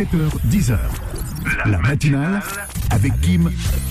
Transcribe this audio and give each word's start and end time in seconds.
7h, 0.00 0.30
10h. 0.48 1.39
La 1.66 1.78
matinale 1.78 2.42
avec 2.90 3.18
Kim 3.20 3.50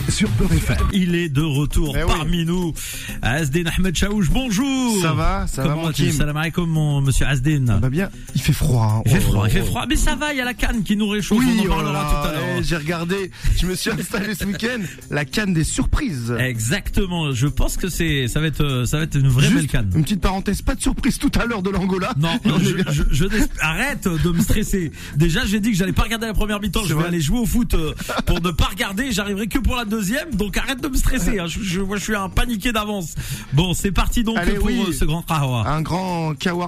sur 0.09 0.29
Peur 0.31 0.51
FM. 0.51 0.77
Il 0.93 1.15
est 1.15 1.29
de 1.29 1.41
retour 1.41 1.95
Eh 1.97 2.03
oui. 2.03 2.11
parmi 2.15 2.45
nous. 2.45 2.73
Asdin 3.21 3.63
Ahmed 3.77 3.95
Chaouch, 3.95 4.25
bonjour. 4.31 5.01
Ça 5.01 5.13
va, 5.13 5.45
ça 5.47 5.63
va, 5.63 5.69
Comment 5.69 5.81
mon 5.81 5.87
vas-tu 5.87 6.03
Kim 6.03 6.11
Salam 6.11 6.37
alaikum, 6.37 6.69
mon 6.69 7.01
monsieur 7.01 7.25
Asdin. 7.25 7.79
Bah 7.79 7.89
bien, 7.89 8.09
il 8.35 8.41
fait 8.41 8.53
froid. 8.53 8.97
hein. 8.97 9.01
il 9.05 9.11
fait 9.11 9.17
Oh, 9.19 9.31
froid, 9.31 9.45
il 9.47 9.51
fait 9.51 9.61
oh, 9.61 9.65
froid. 9.65 9.85
Mais 9.87 9.95
ça 9.95 10.15
va, 10.15 10.33
il 10.33 10.37
y 10.37 10.41
a 10.41 10.45
la 10.45 10.53
canne 10.53 10.83
qui 10.83 10.95
nous 10.97 11.07
réchauffe. 11.07 11.39
Oui, 11.39 11.47
on 11.59 11.61
en 11.61 11.65
oh 11.65 11.67
parlera 11.69 11.93
là 11.93 12.09
tout 12.09 12.27
à 12.27 12.31
là, 12.33 12.39
l'heure. 12.39 12.45
eh, 12.59 12.63
J'ai 12.63 12.77
regardé, 12.77 13.31
je 13.59 13.65
me 13.65 13.75
suis 13.75 13.91
installé 13.91 14.35
ce 14.35 14.45
week-end, 14.45 14.79
la 15.09 15.25
canne 15.25 15.53
des 15.53 15.63
surprises. 15.63 16.35
Exactement. 16.39 17.31
Je 17.31 17.47
pense 17.47 17.77
que 17.77 17.89
c'est, 17.89 18.27
ça 18.27 18.39
va 18.41 18.47
être, 18.47 18.63
euh, 18.63 18.85
ça 18.85 18.97
va 18.97 19.03
être 19.03 19.15
une 19.15 19.27
vraie 19.29 19.43
Juste 19.45 19.55
belle 19.55 19.67
canne. 19.67 19.91
Une 19.95 20.03
petite 20.03 20.21
parenthèse, 20.21 20.61
pas 20.61 20.75
de 20.75 20.81
surprise 20.81 21.17
tout 21.17 21.31
à 21.39 21.45
l'heure 21.45 21.61
de 21.63 21.69
l'Angola. 21.69 22.13
Non, 22.17 22.37
je, 22.61 23.03
je- 23.11 23.25
arrête 23.61 24.07
de 24.07 24.29
me 24.31 24.41
stresser. 24.41 24.91
Déjà, 25.15 25.45
j'ai 25.45 25.59
dit 25.59 25.71
que 25.71 25.77
j'allais 25.77 25.93
pas 25.93 26.03
regarder 26.03 26.27
la 26.27 26.33
première 26.33 26.59
mi-temps. 26.59 26.81
Je 26.83 26.89
vais 26.89 26.93
vrai 26.95 27.07
aller 27.07 27.21
jouer 27.21 27.38
au 27.39 27.45
foot 27.45 27.73
euh, 27.73 27.93
pour 28.25 28.41
ne 28.41 28.51
pas 28.51 28.65
regarder. 28.65 29.11
J'arriverai 29.11 29.47
que 29.47 29.59
pour 29.59 29.75
la 29.75 29.85
deuxième. 29.85 30.33
Donc 30.35 30.57
arrête 30.57 30.81
de 30.81 30.87
me 30.87 30.95
stresser. 30.97 31.39
hein. 31.39 31.47
Je, 31.47 31.61
je, 31.61 31.81
moi, 31.81 31.97
je 31.97 32.03
suis 32.03 32.15
un 32.15 32.29
paniqué 32.29 32.71
d'avance. 32.71 33.15
Bon, 33.53 33.73
c'est 33.73 33.91
parti 33.91 34.23
donc 34.23 34.37
Allez, 34.37 34.53
pour 34.53 34.67
oui. 34.67 34.83
euh, 34.87 34.91
ce 34.93 35.05
grand. 35.05 35.23
Un 35.29 35.81
grand 35.81 36.33
kawa 36.37 36.67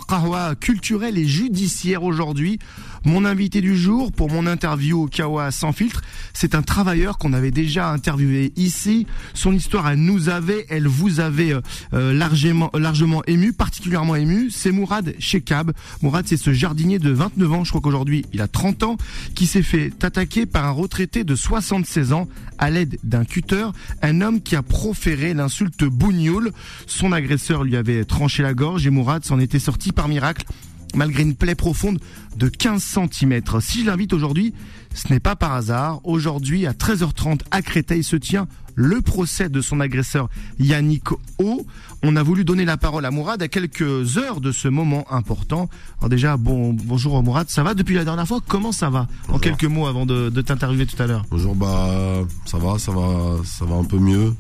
culturel 0.60 1.18
et 1.18 1.26
judiciaire 1.28 2.04
aujourd'hui. 2.04 2.60
Mon 3.04 3.26
invité 3.26 3.62
du 3.62 3.76
jour 3.76 4.12
pour 4.12 4.30
mon 4.30 4.46
interview 4.46 5.04
au 5.04 5.08
Kawa 5.08 5.50
sans 5.50 5.72
filtre, 5.72 6.02
c'est 6.34 6.54
un 6.54 6.62
travailleur 6.62 7.18
qu'on 7.18 7.34
avait 7.34 7.50
déjà 7.50 7.90
interviewé 7.90 8.54
ici. 8.58 9.08
Son 9.34 9.54
histoire, 9.54 9.90
elle 9.90 10.00
nous 10.00 10.30
avait, 10.30 10.68
elle 10.70 10.88
vous 10.88 11.20
avait 11.20 11.52
euh, 11.52 11.62
euh, 11.94 12.14
largement, 12.14 12.70
largement 12.76 13.24
ému, 13.26 13.54
particulièrement 13.54 14.16
ému. 14.16 14.52
C'est 14.52 14.72
Mourad 14.72 15.16
Shekab. 15.18 15.72
Mourad, 16.04 16.26
c'est 16.28 16.38
ce 16.38 16.54
jardinier 16.54 17.00
de 17.00 17.10
29 17.10 17.54
ans, 17.54 17.64
je 17.64 17.72
crois 17.72 17.82
qu'aujourd'hui 17.82 18.24
il 18.34 18.42
a 18.42 18.48
30 18.48 18.84
ans, 18.84 18.98
qui 19.34 19.48
s'est 19.48 19.64
fait 19.64 19.92
attaquer 20.04 20.46
par 20.46 20.66
un 20.66 20.72
retraité 20.72 21.24
de 21.24 21.34
76 21.36 22.14
ans 22.14 22.28
à 22.60 22.70
l'aide 22.70 23.00
d'un 23.04 23.26
cutter, 23.26 23.66
un 24.04 24.22
homme 24.22 24.42
qui 24.42 24.56
a 24.56 24.62
proféré 24.62 25.34
l'insulte 25.34 25.84
bougnoule. 25.86 26.52
Son 26.86 27.12
agresseur 27.12 27.64
lui 27.64 27.76
avait 27.76 28.06
tranché 28.06 28.44
la 28.44 28.54
gorge 28.54 28.86
et 28.86 28.92
Mourad 28.92 29.26
s'en 29.26 29.40
était 29.40 29.58
sorti 29.58 29.92
par 29.92 30.08
miracle 30.08 30.46
malgré 30.96 31.24
une 31.24 31.36
plaie 31.36 31.56
profonde 31.56 32.00
de 32.38 32.48
15 32.48 32.82
cm. 32.82 33.42
Si 33.60 33.82
je 33.82 33.86
l'invite 33.86 34.14
aujourd'hui, 34.14 34.54
ce 34.94 35.12
n'est 35.12 35.20
pas 35.20 35.36
par 35.36 35.54
hasard. 35.54 36.02
Aujourd'hui, 36.04 36.66
à 36.66 36.74
13h30 36.74 37.42
à 37.52 37.62
Créteil 37.62 38.04
se 38.04 38.16
tient 38.16 38.48
le 38.76 39.02
procès 39.02 39.50
de 39.50 39.62
son 39.62 39.80
agresseur 39.80 40.30
Yannick 40.60 41.12
O. 41.40 41.66
On 42.04 42.16
a 42.16 42.24
voulu 42.24 42.46
donner 42.46 42.66
la 42.66 42.78
parole 42.78 43.06
à 43.06 43.12
Mourad 43.12 43.42
à 43.42 43.48
quelques 43.48 44.18
heures 44.18 44.42
de 44.42 44.52
ce 44.52 44.68
moment 44.68 45.06
important. 45.12 45.70
Alors 46.00 46.10
déjà, 46.10 46.38
bon, 46.38 46.74
bonjour 46.74 47.22
Mourad, 47.22 47.50
ça 47.50 47.64
va 47.64 47.74
depuis 47.74 47.96
la 47.96 48.06
dernière 48.06 48.28
fois? 48.28 48.40
Comment 48.48 48.72
ça 48.72 48.90
va? 48.90 49.08
En 49.30 49.40
quelques 49.40 49.66
mots 49.66 49.88
avant 49.88 50.06
de, 50.06 50.30
de 50.30 50.42
t'interviewer 50.42 50.86
tout 50.86 51.02
à 51.02 51.08
l'heure. 51.08 51.26
Bonjour, 51.30 51.56
bah 51.56 52.22
ça 52.46 52.58
va, 52.58 52.80
ça 52.80 52.92
va, 52.92 53.38
ça 53.44 53.66
va 53.66 53.76
un 53.76 53.84
peu 53.84 53.98
mieux. 53.98 54.34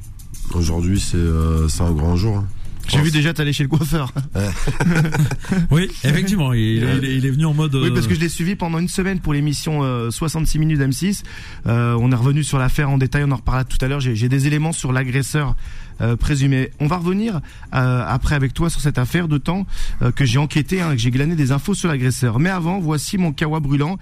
Aujourd'hui, 0.54 1.00
c'est 1.00 1.18
euh, 1.18 1.68
c'est 1.68 1.84
un 1.84 1.92
grand 1.92 2.16
jour. 2.16 2.44
J'ai 2.88 2.98
Oh, 3.00 3.04
vu 3.04 3.12
déjà 3.12 3.34
t'aller 3.34 3.54
chez 3.54 3.64
le 3.64 3.70
coiffeur. 3.70 4.12
Oui, 5.72 5.90
effectivement, 6.04 6.54
il, 6.54 6.60
il 6.62 6.84
est- 6.84 7.16
il 7.18 7.26
est 7.26 7.30
venu 7.30 7.46
en 7.46 7.54
mode. 7.54 7.76
Oui, 7.76 7.88
euh, 7.90 7.94
parce 7.94 8.08
que 8.08 8.14
je 8.16 8.20
l'ai 8.20 8.30
suivi 8.30 8.56
pendant 8.56 8.80
une 8.80 8.88
semaine 8.88 9.20
pour 9.20 9.34
l'émission 9.34 9.84
euh, 9.84 10.10
66 10.12 10.60
minutes 10.60 10.80
d'M6. 10.80 11.24
Euh, 11.68 11.96
on 12.00 12.12
est 12.12 12.16
revenu 12.16 12.44
sur 12.44 12.58
l'affaire 12.58 12.90
en 12.90 12.98
détail, 12.98 13.24
on 13.26 13.32
en 13.32 13.36
reparlera 13.38 13.64
tout 13.66 13.78
à 13.82 13.88
l'heure. 13.88 14.00
J'ai 14.00 14.16
j'ai 14.16 14.30
des 14.30 14.48
éléments 14.48 14.72
sur 14.72 14.92
l'agresseur 14.92 15.56
euh, 16.02 16.16
présumé. 16.16 16.72
On 16.80 16.88
va 16.88 16.98
revenir 16.98 17.42
euh, 17.74 18.04
après 18.08 18.36
avec 18.36 18.54
toi 18.54 18.70
sur 18.70 18.82
cette 18.82 18.98
affaire, 18.98 19.28
d'autant 19.28 19.68
euh, 20.02 20.12
que 20.12 20.26
j'ai 20.26 20.40
enquêté, 20.40 20.82
hein, 20.82 20.92
que 20.92 20.98
j'ai 20.98 21.12
glané 21.12 21.36
des 21.36 21.52
infos 21.52 21.76
sur 21.76 21.90
l'agresseur. 21.90 22.40
Mais 22.40 22.50
avant, 22.50 22.80
voici 22.80 23.18
mon 23.18 23.34
kawa 23.34 23.60
brûlant. 23.60 23.98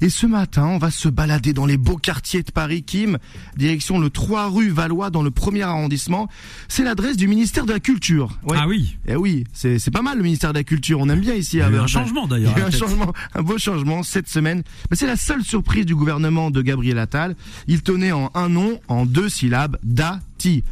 Et 0.00 0.08
ce 0.08 0.26
matin, 0.26 0.66
on 0.66 0.78
va 0.78 0.90
se 0.90 1.08
balader 1.08 1.52
dans 1.52 1.66
les 1.66 1.76
beaux 1.76 1.96
quartiers 1.96 2.42
de 2.42 2.50
Paris, 2.50 2.82
Kim, 2.82 3.18
direction 3.56 4.00
le 4.00 4.10
3 4.10 4.48
rue 4.48 4.70
Valois 4.70 5.10
dans 5.10 5.22
le 5.22 5.30
premier 5.30 5.62
arrondissement. 5.62 6.28
C'est 6.68 6.82
l'adresse 6.82 7.16
du 7.16 7.28
ministère 7.28 7.66
de 7.66 7.72
la 7.72 7.80
Culture. 7.80 8.36
Ouais. 8.44 8.56
Ah 8.60 8.66
oui. 8.66 8.96
Eh 9.06 9.14
oui, 9.14 9.44
c'est 9.52 9.90
pas 9.92 10.02
mal 10.02 10.16
le 10.16 10.24
ministère 10.24 10.52
de 10.52 10.58
la 10.58 10.64
Culture. 10.64 10.98
On 11.00 11.08
aime 11.08 11.20
bien 11.20 11.34
ici. 11.34 11.58
Il 11.58 11.60
y 11.60 11.62
a 11.62 11.70
eu 11.70 11.78
un 11.78 11.86
changement 11.86 12.26
d'ailleurs. 12.26 12.52
Il 12.56 12.58
y 12.58 12.62
a 12.62 12.64
eu 12.64 12.68
un 12.68 12.72
changement, 12.72 13.12
un 13.34 13.42
beau 13.42 13.58
changement 13.58 14.02
cette 14.02 14.28
semaine. 14.28 14.62
Mais 14.90 14.96
c'est 14.96 15.06
la 15.06 15.16
seule 15.16 15.44
surprise 15.44 15.86
du 15.86 15.94
gouvernement 15.94 16.50
de 16.50 16.62
Gabriel 16.62 16.98
Attal. 16.98 17.36
Il 17.68 17.82
tenait 17.82 18.12
en 18.12 18.30
un 18.34 18.48
nom, 18.48 18.80
en 18.88 19.06
deux 19.06 19.28
syllabes, 19.28 19.78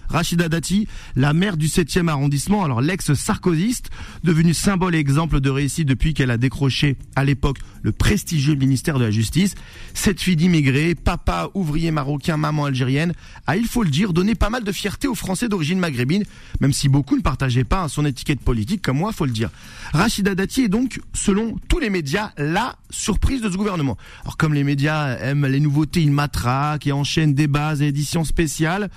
Rachida 0.08 0.48
Dati, 0.48 0.86
la 1.16 1.32
maire 1.32 1.56
du 1.56 1.66
7e 1.66 2.08
arrondissement, 2.08 2.64
alors 2.64 2.80
l'ex-sarkozyste, 2.80 3.90
devenue 4.24 4.54
symbole 4.54 4.94
et 4.94 4.98
exemple 4.98 5.40
de 5.40 5.50
réussite 5.50 5.88
depuis 5.88 6.14
qu'elle 6.14 6.30
a 6.30 6.36
décroché 6.36 6.96
à 7.16 7.24
l'époque 7.24 7.58
le 7.82 7.92
prestigieux 7.92 8.54
ministère 8.54 8.98
de 8.98 9.04
la 9.04 9.10
Justice. 9.10 9.54
Cette 9.94 10.20
fille 10.20 10.36
d'immigrés, 10.36 10.94
papa 10.94 11.50
ouvrier 11.54 11.90
marocain, 11.90 12.36
maman 12.36 12.66
algérienne, 12.66 13.14
a, 13.46 13.56
il 13.56 13.66
faut 13.66 13.82
le 13.82 13.90
dire, 13.90 14.12
donné 14.12 14.34
pas 14.34 14.50
mal 14.50 14.64
de 14.64 14.72
fierté 14.72 15.08
aux 15.08 15.14
Français 15.14 15.48
d'origine 15.48 15.78
maghrébine, 15.78 16.24
même 16.60 16.72
si 16.72 16.88
beaucoup 16.88 17.16
ne 17.16 17.22
partageaient 17.22 17.64
pas 17.64 17.88
son 17.88 18.04
étiquette 18.04 18.40
politique, 18.40 18.82
comme 18.82 18.98
moi, 18.98 19.12
faut 19.12 19.26
le 19.26 19.32
dire. 19.32 19.50
Rachida 19.92 20.34
Dati 20.34 20.62
est 20.62 20.68
donc, 20.68 21.00
selon 21.14 21.56
tous 21.68 21.78
les 21.78 21.90
médias, 21.90 22.32
la 22.36 22.76
surprise 22.90 23.40
de 23.40 23.50
ce 23.50 23.56
gouvernement. 23.56 23.96
Alors 24.22 24.36
comme 24.36 24.54
les 24.54 24.64
médias 24.64 25.16
aiment 25.18 25.46
les 25.46 25.60
nouveautés, 25.60 26.02
ils 26.02 26.12
matraquent 26.12 26.86
et 26.86 26.92
enchaînent 26.92 27.34
débats 27.34 27.74
et 27.80 27.88
éditions 27.88 28.24
spéciales. 28.24 28.90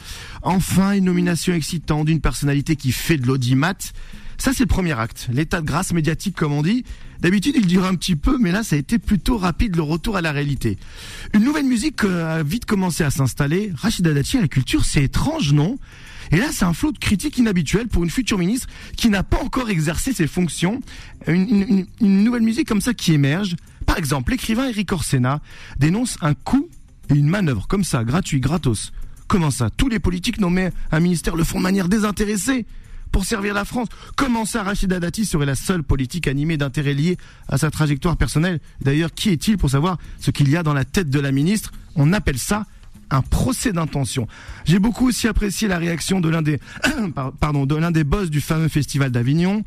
Enfin, 0.56 0.94
une 0.94 1.04
nomination 1.04 1.54
excitante 1.54 2.06
d'une 2.06 2.22
personnalité 2.22 2.78
qui 2.78 2.94
fait 2.94 3.18
de 3.18 3.28
l'audimat. 3.28 3.74
Ça, 4.38 4.52
c'est 4.54 4.64
le 4.64 4.68
premier 4.68 4.94
acte. 4.98 5.28
L'état 5.34 5.60
de 5.60 5.66
grâce 5.66 5.92
médiatique, 5.92 6.36
comme 6.36 6.54
on 6.54 6.62
dit. 6.62 6.86
D'habitude, 7.20 7.56
il 7.58 7.68
dure 7.68 7.84
un 7.86 7.96
petit 7.96 8.16
peu, 8.16 8.38
mais 8.40 8.52
là, 8.54 8.64
ça 8.64 8.78
a 8.78 8.80
été 8.80 8.98
plutôt 8.98 9.38
rapide 9.38 9.76
le 9.76 9.82
retour 9.82 10.16
à 10.16 10.22
la 10.22 10.32
réalité. 10.32 10.78
Une 11.34 11.44
nouvelle 11.44 11.66
musique 11.66 12.04
euh, 12.06 12.40
a 12.40 12.44
vite 12.44 12.66
commencé 12.66 13.04
à 13.04 13.10
s'installer. 13.10 13.72
Rachida 13.76 14.14
Dati 14.14 14.38
la 14.40 14.48
culture, 14.48 14.86
c'est 14.86 15.04
étrange, 15.04 15.52
non? 15.52 15.78
Et 16.32 16.38
là, 16.38 16.48
c'est 16.54 16.64
un 16.66 16.74
flot 16.74 16.92
de 16.94 16.98
critiques 17.00 17.38
inhabituel 17.38 17.88
pour 17.90 18.04
une 18.06 18.10
future 18.10 18.38
ministre 18.38 18.68
qui 18.96 19.10
n'a 19.10 19.24
pas 19.24 19.42
encore 19.44 19.70
exercé 19.70 20.14
ses 20.14 20.28
fonctions. 20.28 20.80
Une- 21.28 21.86
une 22.02 22.24
nouvelle 22.24 22.44
musique 22.44 22.68
comme 22.68 22.82
ça 22.82 22.94
qui 22.94 23.12
émerge. 23.14 23.56
Par 23.86 23.98
exemple, 23.98 24.32
l'écrivain 24.32 24.68
Eric 24.70 24.92
Orsena 24.94 25.42
dénonce 25.80 26.18
un 26.22 26.34
coup 26.34 26.70
et 27.10 27.14
une 27.14 27.28
manœuvre 27.30 27.68
comme 27.68 27.84
ça, 27.84 28.04
gratuit, 28.06 28.40
gratos. 28.40 28.92
Comment 29.28 29.52
ça 29.52 29.69
Tous 29.69 29.90
les 29.90 30.00
politiques 30.00 30.40
nommés 30.40 30.69
à 30.91 30.97
un 30.97 31.00
ministère 31.00 31.36
le 31.36 31.44
font 31.44 31.58
de 31.58 31.63
manière 31.63 31.90
désintéressée 31.90 32.66
pour 33.12 33.25
servir 33.25 33.53
la 33.53 33.66
France. 33.66 33.88
Comment 34.16 34.46
ça, 34.46 34.63
Rachida 34.63 35.00
Dati 35.00 35.25
serait 35.25 35.46
la 35.46 35.56
seule 35.56 35.84
politique 35.84 36.28
animée 36.28 36.58
d'intérêts 36.58 36.94
liés 36.94 37.18
à 37.47 37.58
sa 37.58 37.72
trajectoire 37.72 38.18
personnelle 38.18 38.59
D'ailleurs, 38.81 39.14
qui 39.14 39.30
est-il 39.30 39.58
pour 39.58 39.69
savoir 39.69 39.97
ce 40.19 40.31
qu'il 40.31 40.50
y 40.50 40.58
a 40.58 40.64
dans 40.64 40.74
la 40.74 40.85
tête 40.85 41.09
de 41.09 41.19
la 41.19 41.31
ministre 41.31 41.72
On 41.96 42.14
appelle 42.14 42.38
ça 42.38 42.66
un 43.12 43.22
procès 43.22 43.72
d'intention. 43.72 44.28
J'ai 44.66 44.80
beaucoup 44.80 45.08
aussi 45.08 45.28
apprécié 45.28 45.68
la 45.68 45.78
réaction 45.78 46.19
de 46.22 46.30
l'un 46.30 46.41
des, 46.41 46.59
par- 47.16 47.31
pardon, 47.34 47.66
de 47.66 47.75
l'un 47.75 47.91
des 47.91 48.03
boss 48.03 48.30
du 48.30 48.41
fameux 48.41 48.68
festival 48.68 49.12
d'Avignon. 49.12 49.64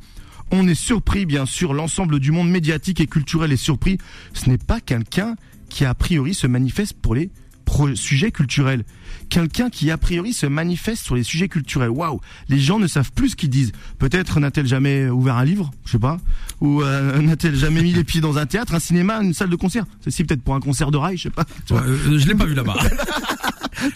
On 0.50 0.66
est 0.66 0.74
surpris, 0.74 1.24
bien 1.24 1.46
sûr, 1.46 1.72
l'ensemble 1.72 2.20
du 2.20 2.32
monde 2.32 2.50
médiatique 2.50 3.00
et 3.00 3.06
culturel 3.06 3.52
est 3.52 3.56
surpris. 3.56 3.98
Ce 4.34 4.48
n'est 4.50 4.58
pas 4.58 4.80
quelqu'un 4.80 5.36
qui, 5.68 5.84
a 5.84 5.94
priori, 5.94 6.34
se 6.34 6.46
manifeste 6.46 6.94
pour 7.00 7.14
les 7.14 7.30
sujets 7.94 8.32
culturels. 8.32 8.84
Quelqu'un 9.28 9.70
qui, 9.70 9.90
a 9.90 9.98
priori, 9.98 10.32
se 10.32 10.46
manifeste 10.46 11.04
sur 11.04 11.14
les 11.14 11.22
sujets 11.22 11.48
culturels. 11.48 11.90
Waouh 11.90 12.20
Les 12.48 12.58
gens 12.60 12.78
ne 12.78 12.86
savent 12.86 13.12
plus 13.12 13.30
ce 13.30 13.36
qu'ils 13.36 13.50
disent. 13.50 13.72
Peut-être 13.98 14.40
n'a-t-elle 14.40 14.66
jamais 14.66 15.08
ouvert 15.08 15.36
un 15.36 15.44
livre, 15.44 15.70
je 15.84 15.92
sais 15.92 15.98
pas. 15.98 16.18
Ou 16.60 16.82
euh, 16.82 17.18
n'a-t-elle 17.22 17.56
jamais 17.56 17.82
mis 17.82 17.92
les 17.92 18.04
pieds 18.04 18.20
dans 18.20 18.38
un 18.38 18.46
théâtre, 18.46 18.74
un 18.74 18.80
cinéma, 18.80 19.20
une 19.22 19.34
salle 19.34 19.50
de 19.50 19.56
concert? 19.56 19.84
Ceci 20.04 20.24
peut-être 20.24 20.42
pour 20.42 20.54
un 20.54 20.60
concert 20.60 20.90
de 20.90 20.96
rail, 20.96 21.16
je 21.16 21.24
sais 21.24 21.30
pas. 21.30 21.44
Ouais, 21.70 21.78
euh, 21.78 22.18
je 22.18 22.26
l'ai 22.26 22.34
pas 22.34 22.46
vu 22.46 22.54
là-bas. 22.54 22.76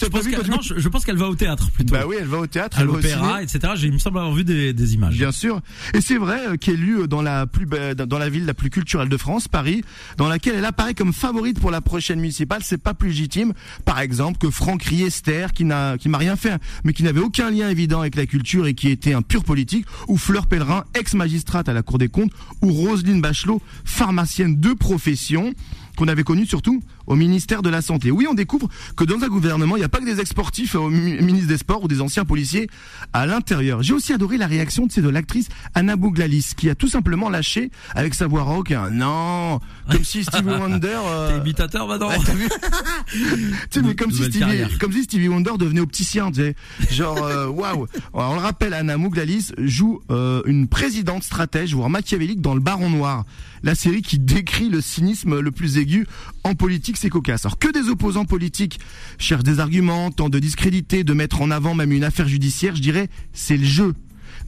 Je 0.00 0.06
pense 0.06 0.22
vu 0.22 0.30
qu'elle- 0.30 0.38
quand 0.38 0.44
tu- 0.44 0.50
non, 0.50 0.60
je, 0.62 0.78
je 0.78 0.88
pense 0.88 1.04
qu'elle 1.04 1.16
va 1.16 1.26
au 1.28 1.34
théâtre 1.34 1.68
plutôt. 1.72 1.92
Bah 1.94 2.04
oui, 2.06 2.14
elle 2.20 2.28
va 2.28 2.38
au 2.38 2.46
théâtre, 2.46 2.78
à 2.78 2.84
l'opéra, 2.84 3.42
etc. 3.42 3.72
Il 3.82 3.92
me 3.92 3.98
semble 3.98 4.18
avoir 4.18 4.32
vu 4.32 4.44
des, 4.44 4.72
des 4.72 4.94
images. 4.94 5.14
Bien 5.14 5.32
sûr. 5.32 5.60
Et 5.92 6.00
c'est 6.00 6.18
vrai 6.18 6.38
euh, 6.46 6.56
qu'elle 6.56 6.82
est 6.88 7.08
dans 7.08 7.20
la 7.20 7.46
plus 7.48 7.66
dans 7.66 8.18
la 8.18 8.28
ville 8.28 8.44
la 8.46 8.54
plus 8.54 8.70
culturelle 8.70 9.08
de 9.08 9.16
France, 9.16 9.48
Paris, 9.48 9.82
dans 10.18 10.28
laquelle 10.28 10.54
elle 10.56 10.64
apparaît 10.64 10.94
comme 10.94 11.12
favorite 11.12 11.58
pour 11.58 11.72
la 11.72 11.80
prochaine 11.80 12.20
municipale. 12.20 12.60
C'est 12.64 12.80
pas 12.80 12.94
plus 12.94 13.08
légitime, 13.08 13.54
par 13.84 13.98
exemple, 13.98 14.38
que 14.38 14.50
Franck 14.50 14.84
Riester, 15.04 15.46
qui 15.54 15.64
n'a 15.64 15.96
rien 16.04 16.36
fait, 16.36 16.60
mais 16.84 16.92
qui 16.92 17.02
n'avait 17.02 17.20
aucun 17.20 17.50
lien 17.50 17.68
évident 17.68 18.00
avec 18.00 18.16
la 18.16 18.26
culture 18.26 18.66
et 18.66 18.74
qui 18.74 18.88
était 18.88 19.14
un 19.14 19.22
pur 19.22 19.44
politique, 19.44 19.86
ou 20.08 20.16
Fleur 20.16 20.46
Pellerin, 20.46 20.84
ex-magistrate 20.94 21.68
à 21.68 21.72
la 21.72 21.82
Cour 21.82 21.98
des 21.98 22.08
comptes, 22.08 22.32
ou 22.62 22.72
Roselyne 22.72 23.20
Bachelot, 23.20 23.60
pharmacienne 23.84 24.60
de 24.60 24.72
profession 24.72 25.52
qu'on 25.96 26.08
avait 26.08 26.24
connue 26.24 26.46
surtout 26.46 26.82
au 27.12 27.16
ministère 27.16 27.62
de 27.62 27.68
la 27.70 27.82
Santé. 27.82 28.10
Oui, 28.10 28.26
on 28.28 28.34
découvre 28.34 28.68
que 28.96 29.04
dans 29.04 29.22
un 29.22 29.28
gouvernement, 29.28 29.76
il 29.76 29.80
n'y 29.80 29.84
a 29.84 29.88
pas 29.88 29.98
que 30.00 30.04
des 30.04 30.20
ex-sportifs 30.20 30.74
au 30.74 30.88
mi- 30.88 31.20
ministre 31.20 31.48
des 31.48 31.58
Sports 31.58 31.84
ou 31.84 31.88
des 31.88 32.00
anciens 32.00 32.24
policiers 32.24 32.68
à 33.12 33.26
l'intérieur. 33.26 33.82
J'ai 33.82 33.92
aussi 33.94 34.12
adoré 34.12 34.38
la 34.38 34.46
réaction 34.46 34.88
sais, 34.88 35.02
de 35.02 35.08
l'actrice 35.08 35.48
Anna 35.74 35.96
Bouglalis, 35.96 36.52
qui 36.56 36.68
a 36.70 36.74
tout 36.74 36.88
simplement 36.88 37.28
lâché 37.30 37.70
avec 37.94 38.14
sa 38.14 38.26
voix 38.26 38.42
rock 38.42 38.70
un 38.72 38.90
non, 38.90 39.60
comme 39.90 40.04
si 40.04 40.24
Stevie 40.24 40.48
Wonder... 40.60 40.88
euh, 41.06 41.32
T'es 41.32 41.38
imitateur 41.42 41.86
Tu 43.70 43.82
mais 43.82 43.94
comme 43.94 44.10
si, 44.10 44.24
Stevie, 44.24 44.78
comme 44.80 44.92
si 44.92 45.04
Stevie 45.04 45.28
Wonder 45.28 45.52
devenait 45.58 45.80
opticien, 45.80 46.30
tu 46.30 46.40
sais. 46.40 46.54
Genre, 46.90 47.22
euh, 47.22 47.46
waouh. 47.48 47.86
On 48.12 48.34
le 48.34 48.40
rappelle, 48.40 48.74
Anna 48.74 48.96
Mouglalis 48.96 49.50
joue 49.58 50.00
euh, 50.10 50.42
une 50.46 50.68
présidente 50.68 51.22
stratège, 51.22 51.74
voire 51.74 51.90
machiavélique 51.90 52.40
dans 52.40 52.54
Le 52.54 52.60
Baron 52.60 52.90
Noir, 52.90 53.24
la 53.62 53.74
série 53.74 54.02
qui 54.02 54.18
décrit 54.18 54.68
le 54.68 54.80
cynisme 54.80 55.40
le 55.40 55.50
plus 55.50 55.78
aigus. 55.78 56.06
En 56.44 56.54
politique, 56.54 56.96
Alors 57.44 57.58
que 57.58 57.72
des 57.72 57.88
opposants 57.88 58.24
politiques 58.24 58.78
cherchent 59.18 59.42
des 59.42 59.58
arguments, 59.60 60.10
tentent 60.10 60.32
de 60.32 60.38
discréditer, 60.38 61.04
de 61.04 61.12
mettre 61.12 61.42
en 61.42 61.50
avant 61.50 61.74
même 61.74 61.92
une 61.92 62.04
affaire 62.04 62.28
judiciaire, 62.28 62.76
je 62.76 62.82
dirais, 62.82 63.08
c'est 63.32 63.56
le 63.56 63.64
jeu 63.64 63.94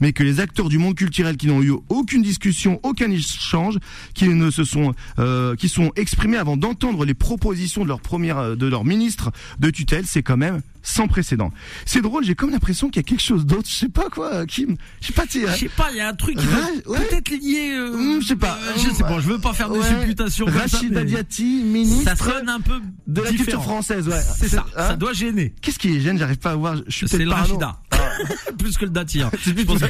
mais 0.01 0.13
que 0.13 0.23
les 0.23 0.39
acteurs 0.39 0.69
du 0.69 0.77
monde 0.77 0.95
culturel 0.95 1.37
qui 1.37 1.47
n'ont 1.47 1.61
eu 1.61 1.73
aucune 1.89 2.21
discussion, 2.21 2.79
aucun 2.83 3.09
échange, 3.11 3.77
qui 4.13 4.27
ne 4.27 4.49
se 4.51 4.63
sont, 4.63 4.93
euh, 5.19 5.55
qui 5.55 5.69
sont 5.69 5.91
exprimés 5.95 6.37
avant 6.37 6.57
d'entendre 6.57 7.05
les 7.05 7.13
propositions 7.13 7.83
de 7.83 7.87
leur 7.87 8.01
première, 8.01 8.37
euh, 8.37 8.55
de 8.55 8.65
leur 8.67 8.85
ministre 8.85 9.31
de 9.59 9.69
tutelle, 9.69 10.05
c'est 10.05 10.23
quand 10.23 10.37
même 10.37 10.61
sans 10.87 11.07
précédent. 11.07 11.51
C'est 11.87 12.01
drôle, 12.01 12.23
j'ai 12.23 12.35
comme 12.35 12.51
l'impression 12.51 12.89
qu'il 12.89 12.97
y 13.01 13.05
a 13.05 13.07
quelque 13.07 13.23
chose 13.23 13.45
d'autre. 13.47 13.67
Je 13.67 13.73
sais 13.73 13.89
pas 13.89 14.07
quoi, 14.11 14.45
Kim. 14.45 14.75
Je 15.01 15.07
sais 15.07 15.13
pas, 15.13 15.25
tu 15.25 15.41
Je 15.41 15.51
sais 15.51 15.69
pas, 15.69 15.87
il 15.91 15.97
y 15.97 15.99
a 15.99 16.09
un 16.09 16.13
truc 16.13 16.37
qui 16.37 16.45
Ouais, 16.45 16.99
peut-être 17.09 17.29
lié. 17.31 17.71
euh, 17.73 17.91
Hum, 17.95 18.21
je 18.21 18.27
sais 18.27 18.35
pas. 18.35 18.59
euh, 18.61 18.73
je 18.77 18.91
sais 18.93 19.01
pas. 19.03 19.19
Je 19.19 19.27
veux 19.27 19.39
pas 19.39 19.53
faire 19.53 19.69
des 19.71 19.79
Ouais. 19.79 20.01
supputations. 20.01 20.45
comme 20.45 20.53
ça, 20.67 20.77
Rachida 20.77 21.03
Diati, 21.03 21.63
ministre 21.63 22.03
Ça 22.03 22.15
sonne 22.15 22.47
un 22.49 22.59
peu 22.61 22.79
de 23.07 23.21
la 23.21 23.31
culture 23.31 23.63
française, 23.63 24.07
ouais. 24.07 24.21
C'est 24.37 24.47
ça. 24.49 24.65
hein 24.77 24.89
Ça 24.89 24.95
doit 24.95 25.13
gêner. 25.13 25.55
Qu'est-ce 25.61 25.79
qui 25.79 25.95
est 25.95 25.99
gêne 26.01 26.19
J'arrive 26.19 26.37
pas 26.37 26.51
à 26.51 26.55
voir. 26.55 26.75
Je 26.87 26.91
suis 26.95 27.07
C'est 27.07 27.17
peut-être 27.17 27.25
le 27.29 27.31
parano. 27.31 27.47
Rachida. 27.55 27.79
Plus 28.57 28.77
que 28.77 28.85
le 28.85 28.91
Dati. 28.91 29.21
C'est 29.43 29.57
Je 29.57 29.63
pense- 29.65 29.81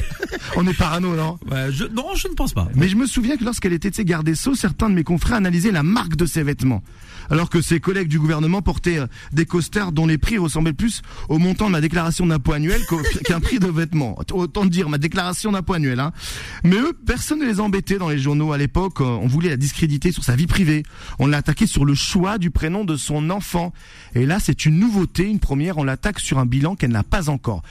On 0.56 0.66
est 0.66 0.74
parano, 0.74 1.14
non? 1.16 1.38
Ouais, 1.50 1.70
je- 1.72 1.84
Non, 1.84 2.14
je 2.14 2.28
ne 2.28 2.34
pense 2.34 2.52
pas. 2.52 2.68
Mais 2.74 2.88
je 2.88 2.96
me 2.96 3.06
souviens 3.06 3.36
que 3.36 3.44
lorsqu'elle 3.44 3.72
était 3.72 3.90
garde 4.04 4.26
des 4.26 4.34
Sceaux, 4.34 4.54
certains 4.54 4.88
de 4.90 4.94
mes 4.94 5.04
confrères 5.04 5.36
analysaient 5.36 5.72
la 5.72 5.82
marque 5.82 6.16
de 6.16 6.26
ses 6.26 6.42
vêtements. 6.42 6.82
Alors 7.28 7.50
que 7.50 7.60
ses 7.60 7.80
collègues 7.80 8.06
du 8.08 8.20
gouvernement 8.20 8.62
portaient 8.62 8.98
euh, 9.00 9.06
des 9.32 9.46
costards 9.46 9.90
dont 9.90 10.06
les 10.06 10.16
prix 10.18 10.38
ressemblaient 10.38 10.72
plus 10.72 11.02
au 11.28 11.38
montant 11.38 11.66
de 11.66 11.72
ma 11.72 11.80
déclaration 11.80 12.24
d'impôt 12.24 12.52
annuel 12.52 12.80
qu'un 13.24 13.40
prix 13.40 13.58
de 13.58 13.66
vêtements. 13.66 14.16
Autant 14.32 14.64
dire 14.64 14.88
ma 14.88 14.98
déclaration 14.98 15.50
d'impôt 15.50 15.72
annuel. 15.72 15.98
Hein. 15.98 16.12
Mais 16.62 16.76
eux, 16.76 16.92
personne 17.06 17.40
ne 17.40 17.44
les 17.46 17.58
embêtait 17.58 17.98
dans 17.98 18.08
les 18.10 18.18
journaux 18.18 18.52
à 18.52 18.58
l'époque. 18.58 19.00
Euh, 19.00 19.04
On 19.04 19.26
voulait 19.26 19.48
la 19.48 19.56
discréditer 19.56 20.12
sur 20.12 20.22
sa 20.22 20.36
vie 20.36 20.46
privée. 20.46 20.84
On 21.18 21.26
l'a 21.26 21.38
attaqué 21.38 21.66
sur 21.66 21.84
le 21.84 21.94
choix 21.94 22.38
du 22.38 22.50
prénom 22.50 22.84
de 22.84 22.96
son 22.96 23.28
enfant. 23.30 23.72
Et 24.14 24.24
là, 24.24 24.38
c'est 24.40 24.64
une 24.64 24.78
nouveauté, 24.78 25.24
une 25.24 25.40
première. 25.40 25.78
On 25.78 25.84
l'attaque 25.84 26.20
sur 26.20 26.38
un 26.38 26.46
bilan 26.46 26.76
qu'elle 26.76 26.92
n'a 26.92 27.02
pas 27.02 27.28
encore. 27.28 27.62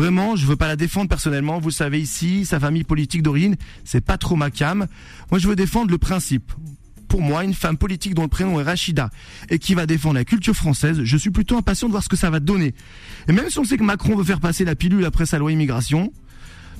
Vraiment, 0.00 0.34
je 0.34 0.46
veux 0.46 0.56
pas 0.56 0.66
la 0.66 0.76
défendre 0.76 1.10
personnellement. 1.10 1.58
Vous 1.58 1.68
le 1.68 1.74
savez 1.74 2.00
ici, 2.00 2.46
sa 2.46 2.58
famille 2.58 2.84
politique 2.84 3.22
d'origine, 3.22 3.56
c'est 3.84 4.00
pas 4.00 4.16
trop 4.16 4.34
ma 4.34 4.50
cam. 4.50 4.86
Moi, 5.30 5.38
je 5.38 5.46
veux 5.46 5.56
défendre 5.56 5.90
le 5.90 5.98
principe. 5.98 6.52
Pour 7.06 7.20
moi, 7.20 7.44
une 7.44 7.52
femme 7.52 7.76
politique 7.76 8.14
dont 8.14 8.22
le 8.22 8.28
prénom 8.28 8.58
est 8.60 8.62
Rachida 8.62 9.10
et 9.50 9.58
qui 9.58 9.74
va 9.74 9.84
défendre 9.84 10.14
la 10.14 10.24
culture 10.24 10.54
française, 10.54 11.02
je 11.04 11.16
suis 11.18 11.28
plutôt 11.28 11.58
impatient 11.58 11.86
de 11.86 11.92
voir 11.92 12.02
ce 12.02 12.08
que 12.08 12.16
ça 12.16 12.30
va 12.30 12.40
donner. 12.40 12.72
Et 13.28 13.32
même 13.32 13.50
si 13.50 13.58
on 13.58 13.64
sait 13.64 13.76
que 13.76 13.82
Macron 13.82 14.16
veut 14.16 14.24
faire 14.24 14.40
passer 14.40 14.64
la 14.64 14.74
pilule 14.74 15.04
après 15.04 15.26
sa 15.26 15.38
loi 15.38 15.52
immigration, 15.52 16.10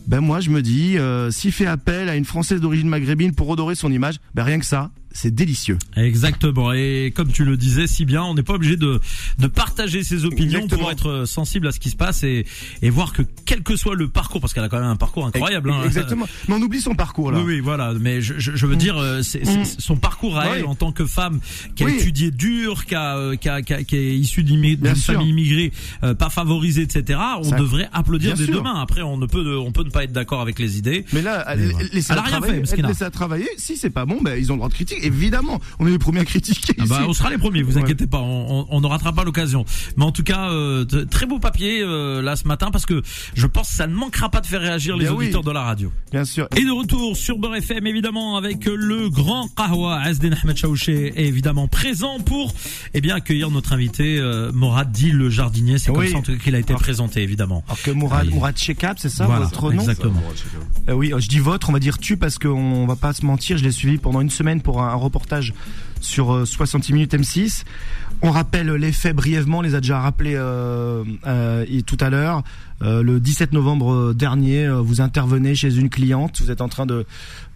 ben 0.06 0.20
moi 0.20 0.40
je 0.40 0.49
me 0.49 0.62
dis, 0.62 0.96
euh, 0.96 1.31
s'il 1.31 1.52
fait 1.52 1.67
appel 1.67 2.08
à 2.08 2.17
une 2.17 2.25
Française 2.25 2.62
d'origine 2.62 2.88
maghrébine 2.88 3.34
pour 3.34 3.49
redorer 3.49 3.75
son 3.75 3.93
image, 3.93 4.14
ben 4.34 4.44
rien 4.44 4.58
que 4.58 4.64
ça, 4.64 4.93
c'est 5.12 5.34
délicieux. 5.34 5.78
Exactement. 5.96 6.72
Et 6.72 7.12
comme 7.14 7.32
tu 7.32 7.44
le 7.44 7.56
disais 7.56 7.86
si 7.86 8.04
bien, 8.04 8.22
on 8.22 8.34
n'est 8.34 8.42
pas 8.42 8.54
obligé 8.54 8.76
de, 8.76 9.00
de 9.38 9.46
partager 9.46 10.02
ses 10.04 10.24
opinions 10.24 10.60
Exactement. 10.60 10.80
pour 10.82 10.90
être 10.90 11.24
sensible 11.26 11.66
à 11.68 11.72
ce 11.72 11.80
qui 11.80 11.90
se 11.90 11.96
passe 11.96 12.22
et, 12.22 12.46
et 12.82 12.90
voir 12.90 13.12
que 13.12 13.22
quel 13.44 13.62
que 13.62 13.76
soit 13.76 13.94
le 13.94 14.08
parcours, 14.08 14.40
parce 14.40 14.52
qu'elle 14.54 14.64
a 14.64 14.68
quand 14.68 14.78
même 14.80 14.88
un 14.88 14.96
parcours 14.96 15.26
incroyable. 15.26 15.70
hein. 15.70 15.82
Exactement. 15.84 16.26
Mais 16.48 16.54
on 16.54 16.62
oublie 16.62 16.80
son 16.80 16.94
parcours 16.94 17.32
là. 17.32 17.38
Oui, 17.40 17.44
oui, 17.54 17.60
voilà. 17.60 17.92
Mais 18.00 18.20
je, 18.22 18.34
je, 18.38 18.52
je 18.54 18.66
veux 18.66 18.76
dire, 18.76 18.96
euh, 18.98 19.22
c'est 19.22 19.40
Mm. 19.40 19.64
son 19.78 19.96
parcours 19.96 20.38
à 20.38 20.56
elle 20.58 20.64
en 20.66 20.74
tant 20.74 20.92
que 20.92 21.04
femme 21.06 21.40
qui 21.74 21.82
a 21.82 21.86
Oui. 21.86 21.96
étudié 21.98 22.30
dur, 22.30 22.84
qui, 22.84 22.94
a, 22.94 23.16
euh, 23.16 23.36
qui, 23.36 23.48
a- 23.48 23.62
qui, 23.62 23.74
a- 23.74 23.82
qui 23.82 23.96
est 23.96 24.16
issue 24.16 24.42
d'une 24.44 24.94
famille 24.94 25.30
immigrée, 25.30 25.72
euh, 26.04 26.14
pas 26.14 26.30
favorisée, 26.30 26.82
etc. 26.82 27.18
On 27.38 27.42
Ça- 27.42 27.56
devrait 27.56 27.88
applaudir 27.92 28.34
Bien 28.34 28.44
dès 28.46 28.52
sûr. 28.52 28.60
demain. 28.60 28.80
Après, 28.80 29.02
on 29.02 29.16
ne 29.16 29.26
peut, 29.26 29.56
on 29.58 29.72
peut 29.72 29.82
ne 29.82 29.90
pas 29.90 30.04
être 30.04 30.12
d'accord 30.12 30.40
avec 30.40 30.58
les 30.58 30.78
idées. 30.78 31.04
Mais 31.12 31.22
là, 31.22 31.44
elle, 31.48 31.70
voilà. 31.70 31.88
laissez 31.92 32.12
Elle 32.12 32.18
a 32.18 32.22
rien 32.22 32.30
travailler. 32.32 32.54
fait, 32.54 32.60
Mskina. 32.60 32.88
laissez 32.88 33.04
la 33.04 33.10
travailler. 33.10 33.48
Si 33.56 33.76
c'est 33.76 33.90
pas 33.90 34.04
bon, 34.04 34.18
ben 34.22 34.36
ils 34.38 34.50
ont 34.52 34.54
le 34.54 34.58
droit 34.58 34.68
de 34.68 34.74
critiquer. 34.74 35.00
Évidemment, 35.02 35.61
on 35.79 35.87
est 35.87 35.91
les 35.91 35.99
premiers 35.99 36.20
à 36.20 36.25
critiquer 36.25 36.75
Ah 36.79 36.85
bah, 36.88 37.05
on 37.08 37.12
sera 37.12 37.31
les 37.31 37.38
premiers, 37.38 37.62
vous 37.62 37.76
Ouais. 37.76 37.82
inquiétez 37.82 38.06
pas, 38.06 38.19
on, 38.20 38.61
on, 38.61 38.67
on 38.70 38.81
ne 38.81 38.87
ratera 38.87 39.12
pas 39.12 39.25
l'occasion. 39.25 39.64
Mais 39.97 40.05
en 40.05 40.12
tout 40.12 40.23
cas, 40.23 40.50
euh, 40.50 40.85
très 41.11 41.26
beau 41.26 41.38
papier 41.38 41.81
euh, 41.82 42.20
là 42.23 42.37
ce 42.37 42.47
matin 42.47 42.70
parce 42.70 42.87
que 42.87 43.02
je 43.35 43.47
pense 43.47 43.69
que 43.69 43.75
ça 43.75 43.87
ne 43.87 43.94
manquera 43.94 44.29
pas 44.31 44.41
de 44.41 44.47
faire 44.47 44.61
réagir 44.61 44.97
les 44.97 45.08
oui. 45.08 45.17
auditeurs 45.26 45.43
de 45.44 45.50
la 45.50 45.62
radio. 45.62 45.93
Bien 46.12 46.25
sûr. 46.25 46.49
Et 46.56 46.64
de 46.64 46.70
retour 46.70 47.17
sur 47.17 47.38
Beurre 47.38 47.56
FM, 47.56 47.87
évidemment, 47.87 48.37
avec 48.37 48.64
le 48.67 49.08
grand 49.08 49.49
Kahwa, 49.49 50.00
Asden 50.00 50.37
Ahmed 50.43 50.56
Chaouché 50.56 51.12
est 51.17 51.26
évidemment 51.26 51.69
présent 51.69 52.19
pour 52.20 52.53
eh 52.94 53.00
bien 53.00 53.14
accueillir 53.17 53.50
notre 53.50 53.73
invité 53.73 54.19
euh, 54.19 54.50
Morad 54.53 54.91
Di 54.93 55.11
le 55.11 55.31
jardinier. 55.31 55.79
C'est 55.79 55.91
comme 55.93 56.00
Oui. 56.00 56.11
ça 56.12 56.20
tout 56.20 56.32
cas 56.32 56.38
qu'il 56.38 56.55
a 56.55 56.58
été 56.58 56.75
présenté, 56.75 57.23
évidemment. 57.23 57.62
Alors 57.67 57.81
que 57.82 57.91
Mourad, 57.91 58.20
Allez. 58.23 58.31
Mourad 58.31 58.56
Chekab, 58.56 58.96
c'est 58.99 59.08
ça 59.08 59.26
Voilà, 59.26 59.46
votre 59.46 59.73
nom 59.73 59.81
exactement. 59.81 60.23
Euh, 60.88 60.93
Oui, 60.94 61.12
je 61.19 61.29
dis 61.29 61.38
votre, 61.38 61.70
on 61.70 61.73
va 61.73 61.79
dire 61.79 61.99
tu 61.99 62.17
parce 62.17 62.38
qu'on 62.38 62.87
va 62.87 62.96
pas 62.96 63.12
se 63.12 63.25
mentir, 63.25 63.56
je 63.58 63.64
l'ai 63.64 63.70
suivi 63.73 63.99
pendant 63.99 64.20
une 64.20 64.31
semaine 64.31 64.61
pour 64.62 64.82
un, 64.82 64.89
un 64.90 64.96
reportage 64.96 65.54
sur 66.00 66.32
euh, 66.32 66.44
66 66.44 66.92
minutes 66.92 67.14
M6. 67.14 67.64
On 68.22 68.31
rappelle 68.31 68.70
les 68.72 68.92
faits 68.92 69.16
brièvement, 69.16 69.58
on 69.58 69.62
les 69.62 69.75
a 69.75 69.81
déjà 69.81 70.00
rappelés 70.00 70.34
euh, 70.37 71.04
euh, 71.26 71.64
tout 71.87 71.96
à 72.00 72.10
l'heure. 72.10 72.42
Euh, 72.82 73.02
le 73.02 73.20
17 73.20 73.52
novembre 73.52 74.14
dernier, 74.14 74.64
euh, 74.64 74.81
vous 74.81 75.02
intervenez 75.02 75.54
chez 75.54 75.75
une 75.75 75.90
cliente, 75.90 76.40
vous 76.40 76.50
êtes 76.50 76.62
en 76.62 76.69
train 76.69 76.87
de, 76.87 77.04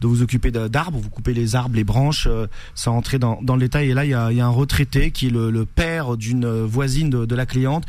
vous 0.02 0.22
occuper 0.22 0.50
d'arbres, 0.50 0.98
vous 0.98 1.08
coupez 1.08 1.32
les 1.32 1.56
arbres, 1.56 1.76
les 1.76 1.84
branches, 1.84 2.26
euh, 2.30 2.46
sans 2.74 2.92
rentrer 2.92 3.18
dans, 3.18 3.40
dans 3.42 3.54
le 3.54 3.60
détail. 3.60 3.90
Et 3.90 3.94
là, 3.94 4.04
il 4.04 4.10
y 4.10 4.14
a, 4.14 4.26
un 4.26 4.48
retraité 4.48 5.10
qui 5.10 5.28
est 5.28 5.30
le, 5.30 5.64
père 5.64 6.16
d'une 6.16 6.46
voisine 6.64 7.08
de, 7.08 7.34
la 7.34 7.46
cliente 7.46 7.84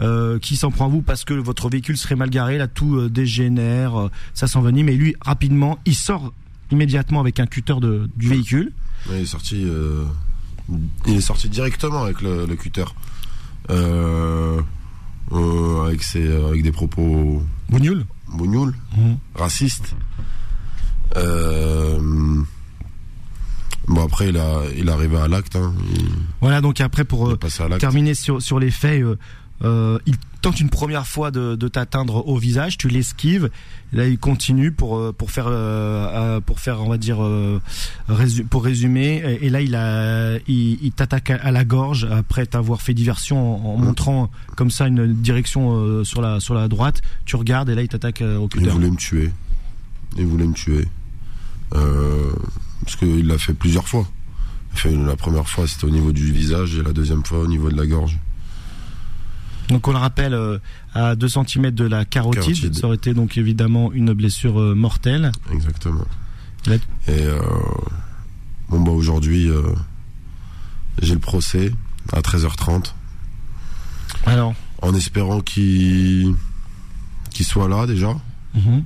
euh, 0.00 0.38
qui 0.40 0.56
s'en 0.56 0.70
prend 0.70 0.86
à 0.86 0.88
vous 0.88 1.00
parce 1.00 1.24
que 1.24 1.32
votre 1.32 1.68
véhicule 1.68 1.96
serait 1.96 2.16
mal 2.16 2.28
garé, 2.28 2.58
là 2.58 2.66
tout 2.66 2.96
euh, 2.96 3.08
dégénère, 3.08 3.98
euh, 3.98 4.10
ça 4.34 4.46
s'envenime. 4.46 4.88
Et 4.88 4.96
lui, 4.96 5.14
rapidement, 5.20 5.78
il 5.86 5.94
sort 5.94 6.32
immédiatement 6.72 7.20
avec 7.20 7.40
un 7.40 7.46
cutter 7.46 7.74
du 8.16 8.28
véhicule. 8.28 8.72
Ouais, 9.08 9.16
il 9.18 9.22
est 9.22 9.26
sorti. 9.26 9.64
euh, 9.66 10.04
il 11.06 11.16
est 11.16 11.20
sorti 11.20 11.48
directement 11.48 12.02
avec 12.04 12.20
le, 12.20 12.46
le 12.46 12.56
cutter. 12.56 12.84
Euh, 13.70 14.60
euh, 15.32 15.84
avec 15.86 16.02
ses, 16.02 16.26
avec 16.32 16.62
des 16.62 16.72
propos 16.72 17.42
Bougnoul 17.68 18.04
bougnoules, 18.28 18.74
Mhm. 18.96 19.16
racistes. 19.34 19.94
Euh, 21.16 21.98
bon 23.88 24.04
après 24.04 24.28
il 24.28 24.36
a 24.36 24.62
il 24.76 24.88
est 24.88 24.92
arrivé 24.92 25.16
à 25.18 25.28
l'acte. 25.28 25.56
Hein. 25.56 25.74
Il, 25.94 26.08
Voilà, 26.40 26.60
donc 26.60 26.80
après 26.80 27.04
pour 27.04 27.28
euh, 27.30 27.38
terminer 27.78 28.14
sur, 28.14 28.40
sur 28.40 28.58
les 28.60 28.70
faits, 28.70 29.02
euh, 29.02 29.18
euh, 29.62 29.98
il 30.06 30.16
tente 30.40 30.58
une 30.60 30.70
première 30.70 31.06
fois 31.06 31.30
de, 31.30 31.54
de 31.54 31.68
t'atteindre 31.68 32.26
au 32.26 32.36
visage, 32.38 32.78
tu 32.78 32.88
l'esquives, 32.88 33.50
là 33.92 34.06
il 34.06 34.18
continue 34.18 34.72
pour 34.72 34.96
euh, 34.96 35.12
pour 35.12 35.30
faire 35.30 35.44
euh, 35.48 36.40
pour 36.40 36.60
faire 36.60 36.80
on 36.80 36.88
va 36.88 36.96
dire 36.96 37.22
euh, 37.22 37.60
pour 38.48 38.64
résumer 38.64 39.38
et, 39.42 39.50
là 39.50 39.60
il 39.60 39.74
a 39.74 40.36
il, 40.48 40.78
il 40.82 40.92
t'attaque 40.92 41.30
à, 41.30 41.50
la 41.50 41.64
gorge 41.66 42.08
après 42.10 42.46
t'avoir 42.46 42.80
fait 42.80 42.94
diversion 42.94 43.36
en, 43.66 43.74
en 43.74 43.78
Mhm. 43.78 43.84
montrant 43.84 44.30
comme 44.56 44.70
ça 44.70 44.86
une 44.86 45.12
direction 45.12 46.04
sur 46.04 46.22
la 46.22 46.40
sur 46.40 46.54
la 46.54 46.68
droite, 46.68 47.02
tu 47.26 47.36
regardes 47.36 47.68
et 47.68 47.74
là 47.74 47.82
il 47.82 47.88
t'attaque 47.88 48.22
au 48.22 48.44
Il 48.44 48.48
cutter. 48.48 48.70
voulait 48.70 48.90
me 48.90 48.96
tuer. 48.96 49.30
Il 50.16 50.26
voulait 50.26 50.46
me 50.46 50.54
tuer. 50.54 50.88
Parce 51.70 52.96
qu'il 52.96 53.26
l'a 53.26 53.38
fait 53.38 53.54
plusieurs 53.54 53.86
fois. 53.86 54.06
Il 54.74 54.78
fait 54.80 54.96
la 54.96 55.16
première 55.16 55.48
fois 55.48 55.66
c'était 55.66 55.84
au 55.84 55.90
niveau 55.90 56.12
du 56.12 56.32
visage 56.32 56.76
et 56.78 56.82
la 56.82 56.92
deuxième 56.92 57.24
fois 57.24 57.40
au 57.40 57.46
niveau 57.46 57.70
de 57.70 57.76
la 57.76 57.86
gorge. 57.86 58.18
Donc 59.70 59.86
on 59.88 59.92
le 59.92 59.98
rappelle 59.98 60.34
euh, 60.34 60.58
à 60.94 61.14
2 61.14 61.28
cm 61.28 61.70
de 61.70 61.84
la 61.84 62.04
carotide, 62.04 62.42
Carotide. 62.42 62.74
ça 62.74 62.86
aurait 62.86 62.96
été 62.96 63.14
donc 63.14 63.38
évidemment 63.38 63.92
une 63.92 64.12
blessure 64.12 64.60
euh, 64.60 64.74
mortelle. 64.74 65.30
Exactement. 65.52 66.04
Là- 66.66 66.74
Et 67.08 67.22
euh, 67.22 67.40
bon 68.68 68.80
bah 68.80 68.90
aujourd'hui 68.90 69.48
j'ai 71.00 71.14
le 71.14 71.20
procès 71.20 71.72
à 72.12 72.20
13h30 72.20 72.92
Alors, 74.26 74.54
en 74.82 74.94
espérant 74.94 75.40
qu'il 75.40 76.34
soit 77.40 77.68
là 77.68 77.86
déjà 77.86 78.14
mhm. 78.54 78.84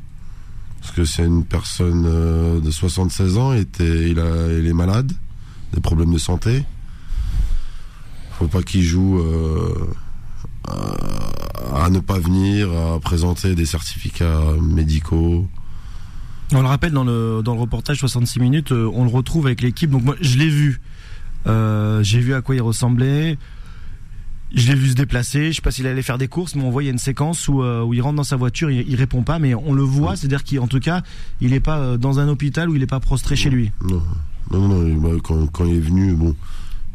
parce 0.81 0.93
que 0.93 1.05
c'est 1.05 1.25
une 1.25 1.45
personne 1.45 2.61
de 2.61 2.71
76 2.71 3.37
ans 3.39 3.53
il 3.53 3.61
était 3.61 4.11
il 4.11 4.21
a 4.21 4.53
il 4.53 4.67
est 4.67 4.73
malade 4.73 5.11
des 5.73 5.81
problèmes 5.81 6.13
de 6.13 6.19
santé 6.19 6.65
faut 8.39 8.47
pas 8.47 8.63
qu'il 8.63 8.83
joue 8.83 9.19
euh, 9.19 9.93
à, 10.69 11.85
à 11.85 11.91
ne 11.91 11.99
pas 12.01 12.19
venir 12.19 12.71
à 12.73 13.01
présenter 13.01 13.55
des 13.55 13.67
certificats 13.67 14.41
médicaux 14.61 15.47
On 16.53 16.61
le 16.63 16.69
rappelle 16.69 16.93
dans 16.93 17.05
le 17.05 17.43
dans 17.45 17.55
le 17.55 17.61
reportage 17.61 17.99
66 17.99 18.41
minutes, 18.41 18.73
euh, 18.73 18.91
on 18.95 19.05
le 19.05 19.11
retrouve 19.11 19.47
avec 19.47 19.61
l'équipe. 19.63 19.91
Donc 19.91 20.05
moi 20.05 20.17
je 20.21 20.39
l'ai 20.39 20.49
vu, 20.49 20.81
Euh, 21.47 22.03
j'ai 22.03 22.21
vu 22.21 22.33
à 22.35 22.41
quoi 22.41 22.55
il 22.55 22.63
ressemblait. 22.63 23.37
Je 24.55 24.69
l'ai 24.69 24.75
vu 24.77 24.89
se 24.91 24.95
déplacer. 24.95 25.51
Je 25.51 25.57
sais 25.57 25.63
pas 25.63 25.73
s'il 25.73 25.87
allait 25.87 26.01
faire 26.03 26.17
des 26.17 26.29
courses, 26.29 26.55
mais 26.55 26.63
on 26.63 26.71
voit 26.71 26.83
il 26.83 26.87
y 26.87 26.89
a 26.89 26.93
une 26.93 26.99
séquence 26.99 27.49
où 27.49 27.63
euh, 27.63 27.83
où 27.83 27.93
il 27.93 28.01
rentre 28.01 28.17
dans 28.17 28.25
sa 28.25 28.37
voiture, 28.37 28.71
il, 28.71 28.89
il 28.89 28.95
répond 28.97 29.23
pas, 29.23 29.39
mais 29.39 29.55
on 29.55 29.73
le 29.75 29.83
voit, 29.83 30.17
c'est-à-dire 30.17 30.45
qu'en 30.45 30.69
tout 30.69 30.81
cas 30.81 31.03
il 31.41 31.53
est 31.53 31.61
pas 31.61 31.79
euh, 31.79 31.97
dans 31.99 32.19
un 32.21 32.29
hôpital 32.29 32.71
où 32.71 32.77
il 32.77 32.83
est 32.83 32.87
pas 32.87 33.01
prostré 33.01 33.37
chez 33.37 33.51
lui. 33.51 33.73
Non, 33.83 34.03
non, 34.53 34.69
non. 34.69 35.01
bah, 35.01 35.17
quand, 35.25 35.47
quand 35.49 35.65
il 35.65 35.77
est 35.77 35.81
venu, 35.81 36.15
bon, 36.15 36.37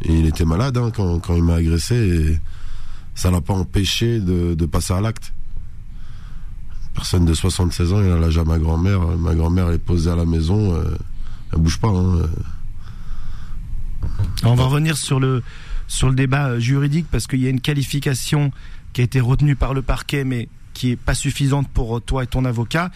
il 0.05 0.25
était 0.25 0.45
malade 0.45 0.77
hein, 0.77 0.89
quand, 0.95 1.19
quand 1.19 1.35
il 1.35 1.43
m'a 1.43 1.55
agressé 1.55 1.95
et 1.95 2.39
ça 3.19 3.29
l'a 3.31 3.41
pas 3.41 3.53
empêché 3.53 4.19
de, 4.19 4.53
de 4.55 4.65
passer 4.65 4.93
à 4.93 5.01
l'acte. 5.01 5.33
Personne 6.93 7.25
de 7.25 7.33
76 7.33 7.93
ans, 7.93 8.01
il 8.01 8.09
a 8.11 8.17
l'âge 8.17 8.37
à 8.37 8.45
ma 8.45 8.57
grand-mère. 8.57 9.01
Ma 9.17 9.35
grand-mère 9.35 9.69
est 9.71 9.77
posée 9.79 10.09
à 10.09 10.15
la 10.15 10.25
maison, 10.25 10.73
euh, 10.73 10.97
elle 11.53 11.59
bouge 11.59 11.79
pas. 11.79 11.89
Hein, 11.89 12.21
On 14.43 14.55
va 14.55 14.63
revenir 14.65 14.95
sur 14.97 15.19
le 15.19 15.43
débat 16.15 16.47
euh, 16.49 16.59
juridique 16.59 17.07
parce 17.11 17.27
qu'il 17.27 17.41
y 17.41 17.47
a 17.47 17.49
une 17.49 17.61
qualification 17.61 18.51
qui 18.93 19.01
a 19.01 19.03
été 19.03 19.19
retenue 19.19 19.55
par 19.55 19.73
le 19.73 19.81
parquet, 19.81 20.23
mais 20.23 20.47
qui 20.73 20.91
est 20.91 20.95
pas 20.95 21.13
suffisante 21.13 21.67
pour 21.67 21.97
euh, 21.97 21.99
toi 21.99 22.23
et 22.23 22.27
ton 22.27 22.45
avocat. 22.45 22.89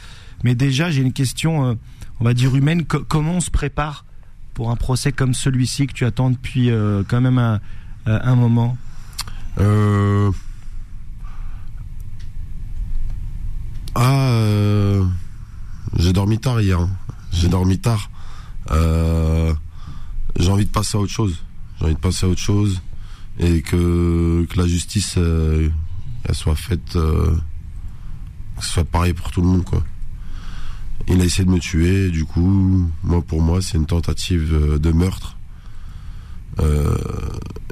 Mais 0.43 0.55
déjà, 0.55 0.89
j'ai 0.89 1.01
une 1.01 1.13
question, 1.13 1.77
on 2.19 2.23
va 2.23 2.33
dire 2.33 2.55
humaine. 2.55 2.85
Co- 2.85 3.03
comment 3.07 3.33
on 3.33 3.41
se 3.41 3.51
prépare 3.51 4.05
pour 4.53 4.71
un 4.71 4.75
procès 4.75 5.11
comme 5.11 5.33
celui-ci 5.33 5.87
que 5.87 5.93
tu 5.93 6.05
attends 6.05 6.29
depuis 6.29 6.69
quand 7.07 7.21
même 7.21 7.59
un 8.05 8.35
moment? 8.35 8.77
Euh... 9.59 10.31
Ah, 13.95 14.29
euh, 14.29 15.05
j'ai 15.97 16.13
dormi 16.13 16.39
tard 16.39 16.61
hier. 16.61 16.79
hein. 16.79 16.89
J'ai 17.31 17.47
dormi 17.47 17.77
tard. 17.79 18.09
Euh, 18.71 19.53
J'ai 20.39 20.49
envie 20.49 20.65
de 20.65 20.71
passer 20.71 20.97
à 20.97 21.01
autre 21.01 21.11
chose. 21.11 21.43
J'ai 21.77 21.85
envie 21.85 21.95
de 21.95 21.99
passer 21.99 22.25
à 22.25 22.29
autre 22.29 22.41
chose 22.41 22.81
et 23.39 23.61
que, 23.61 24.47
la 24.55 24.67
justice 24.67 25.15
euh, 25.17 25.69
elle 26.25 26.35
soit 26.35 26.55
faite, 26.55 26.95
euh, 26.95 27.35
que 28.57 28.63
ce 28.63 28.69
soit 28.73 28.83
pareil 28.85 29.13
pour 29.13 29.31
tout 29.31 29.41
le 29.41 29.47
monde 29.47 29.63
quoi. 29.63 29.83
Il 31.07 31.19
a 31.19 31.25
essayé 31.25 31.43
de 31.43 31.49
me 31.49 31.59
tuer, 31.59 32.09
du 32.11 32.23
coup, 32.25 32.89
moi 33.03 33.21
pour 33.21 33.41
moi 33.41 33.61
c'est 33.61 33.77
une 33.77 33.85
tentative 33.87 34.77
de 34.79 34.91
meurtre. 34.91 35.35
Euh, 36.59 36.95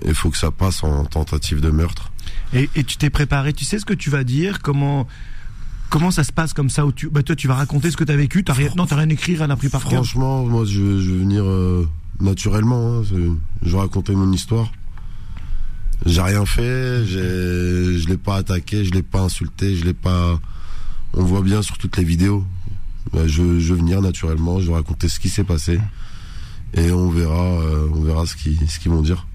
il 0.06 0.16
faut 0.16 0.30
que 0.32 0.38
ça 0.38 0.50
passe 0.52 0.84
en 0.84 1.06
tentative 1.06 1.62
de 1.62 1.70
meurtre. 1.70 2.12
et, 2.54 2.70
et 2.76 2.84
tu 2.84 2.98
t'es 2.98 3.10
préparé, 3.10 3.54
tu 3.54 3.64
sais 3.66 3.78
ce 3.80 3.86
que 3.86 3.94
tu 3.94 4.10
vas 4.10 4.24
dire 4.24 4.62
Comment 4.62 5.08
comment 5.90 6.10
ça 6.10 6.24
se 6.24 6.32
passe 6.32 6.54
comme 6.54 6.70
ça 6.70 6.86
où 6.86 6.92
tu, 6.92 7.10
bah 7.10 7.22
toi 7.22 7.36
tu 7.36 7.48
vas 7.48 7.56
raconter 7.56 7.92
ce 7.92 7.98
que 7.98 8.04
tu 8.06 8.12
as 8.12 8.16
vécu 8.18 8.44
T'as 8.44 8.54
rien, 8.54 8.70
non, 8.78 8.86
t'as 8.88 8.96
rien 8.96 9.10
écrit, 9.10 9.36
rien 9.36 9.50
appris 9.50 9.70
par 9.70 9.82
cœur. 9.84 9.92
Franchement, 10.06 10.46
moi, 10.46 10.64
je, 10.66 11.00
je 11.02 11.12
vais 11.12 11.18
venir 11.20 11.44
euh, 11.46 11.88
naturellement. 12.22 13.00
hein, 13.00 13.04
je 13.04 13.72
vais 13.72 13.78
raconter 13.78 14.16
mon 14.16 14.32
histoire. 14.32 14.72
J'ai 16.06 16.22
rien 16.22 16.46
fait, 16.48 17.06
j'ai, 17.06 18.00
je 18.00 18.08
l'ai 18.08 18.18
pas 18.18 18.38
attaqué, 18.38 18.84
je 18.86 18.92
l'ai 18.92 19.04
pas 19.04 19.20
insulté, 19.22 19.76
je 19.76 19.86
l'ai 19.86 19.94
pas. 19.94 20.40
On 21.14 21.24
voit 21.24 21.42
bien 21.42 21.62
sur 21.62 21.78
toutes 21.78 21.98
les 21.98 22.04
vidéos. 22.04 22.44
Ouais, 23.14 23.28
je, 23.28 23.60
je 23.60 23.74
vais 23.74 23.80
venir 23.80 24.02
naturellement, 24.02 24.60
je 24.62 24.68
vais 24.68 24.74
raconter 24.76 25.10
ce 25.10 25.20
qui 25.20 25.30
s'est 25.30 25.44
passé 25.44 25.80
et 26.74 26.92
on 26.92 27.10
verra, 27.10 27.62
euh, 27.62 27.88
on 27.94 28.02
verra 28.02 28.26
ce 28.26 28.36
qu'ils, 28.36 28.70
ce 28.70 28.80
qu'ils 28.80 28.92
vont 28.92 29.02
dire. 29.02 29.28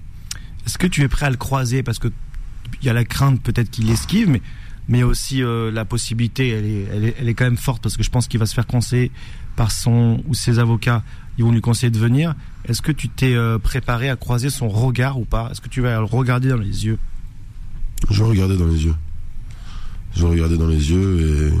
Est-ce 0.65 0.77
que 0.77 0.87
tu 0.87 1.01
es 1.01 1.07
prêt 1.07 1.27
à 1.27 1.29
le 1.29 1.37
croiser? 1.37 1.83
Parce 1.83 1.99
que 1.99 2.09
il 2.81 2.85
y 2.85 2.89
a 2.89 2.93
la 2.93 3.05
crainte 3.05 3.41
peut-être 3.41 3.69
qu'il 3.69 3.89
esquive, 3.89 4.29
mais 4.29 4.41
mais 4.89 5.03
aussi 5.03 5.43
euh, 5.43 5.69
la 5.71 5.85
possibilité, 5.85 6.49
elle 6.49 6.65
est, 6.65 6.87
elle, 6.93 7.05
est, 7.05 7.15
elle 7.19 7.29
est 7.29 7.33
quand 7.33 7.43
même 7.43 7.57
forte 7.57 7.83
parce 7.83 7.97
que 7.97 8.03
je 8.03 8.09
pense 8.09 8.27
qu'il 8.27 8.39
va 8.39 8.45
se 8.45 8.53
faire 8.53 8.67
conseiller 8.67 9.11
par 9.55 9.71
son 9.71 10.23
ou 10.27 10.33
ses 10.33 10.59
avocats. 10.59 11.03
Ils 11.37 11.43
vont 11.43 11.51
lui 11.51 11.61
conseiller 11.61 11.91
de 11.91 11.99
venir. 11.99 12.35
Est-ce 12.65 12.81
que 12.81 12.91
tu 12.91 13.09
t'es 13.09 13.35
euh, 13.35 13.59
préparé 13.59 14.09
à 14.09 14.15
croiser 14.15 14.49
son 14.49 14.69
regard 14.69 15.19
ou 15.19 15.25
pas? 15.25 15.49
Est-ce 15.51 15.61
que 15.61 15.67
tu 15.67 15.81
vas 15.81 15.97
le 15.97 16.05
regarder 16.05 16.49
dans 16.49 16.57
les 16.57 16.85
yeux? 16.85 16.97
Je 18.09 18.23
vais 18.23 18.29
regarder 18.29 18.57
dans 18.57 18.67
les 18.67 18.85
yeux. 18.85 18.95
Je 20.15 20.21
vais 20.21 20.29
regarder 20.29 20.57
dans 20.57 20.67
les 20.67 20.89
yeux 20.89 21.51
et 21.51 21.53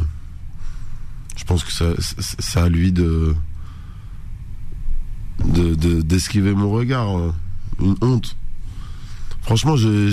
je 1.37 1.43
pense 1.43 1.63
que 1.63 1.71
c'est 1.71 2.59
à 2.59 2.69
lui 2.69 2.91
de 2.91 3.35
de- 5.45 5.75
de- 5.75 6.01
d'esquiver 6.01 6.53
mon 6.53 6.71
regard. 6.71 7.07
hein. 7.07 7.35
Une 7.79 7.95
honte. 8.01 8.35
Franchement, 9.41 9.75
je 9.77 10.09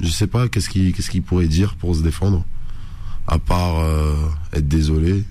je 0.00 0.08
sais 0.10 0.26
pas 0.26 0.48
qu'est-ce 0.48 0.68
qu'il 0.68 1.22
pourrait 1.22 1.46
dire 1.46 1.76
pour 1.76 1.94
se 1.94 2.02
défendre, 2.02 2.44
à 3.28 3.38
part 3.38 3.78
euh, 3.80 4.14
être 4.52 4.66
désolé. 4.68 5.24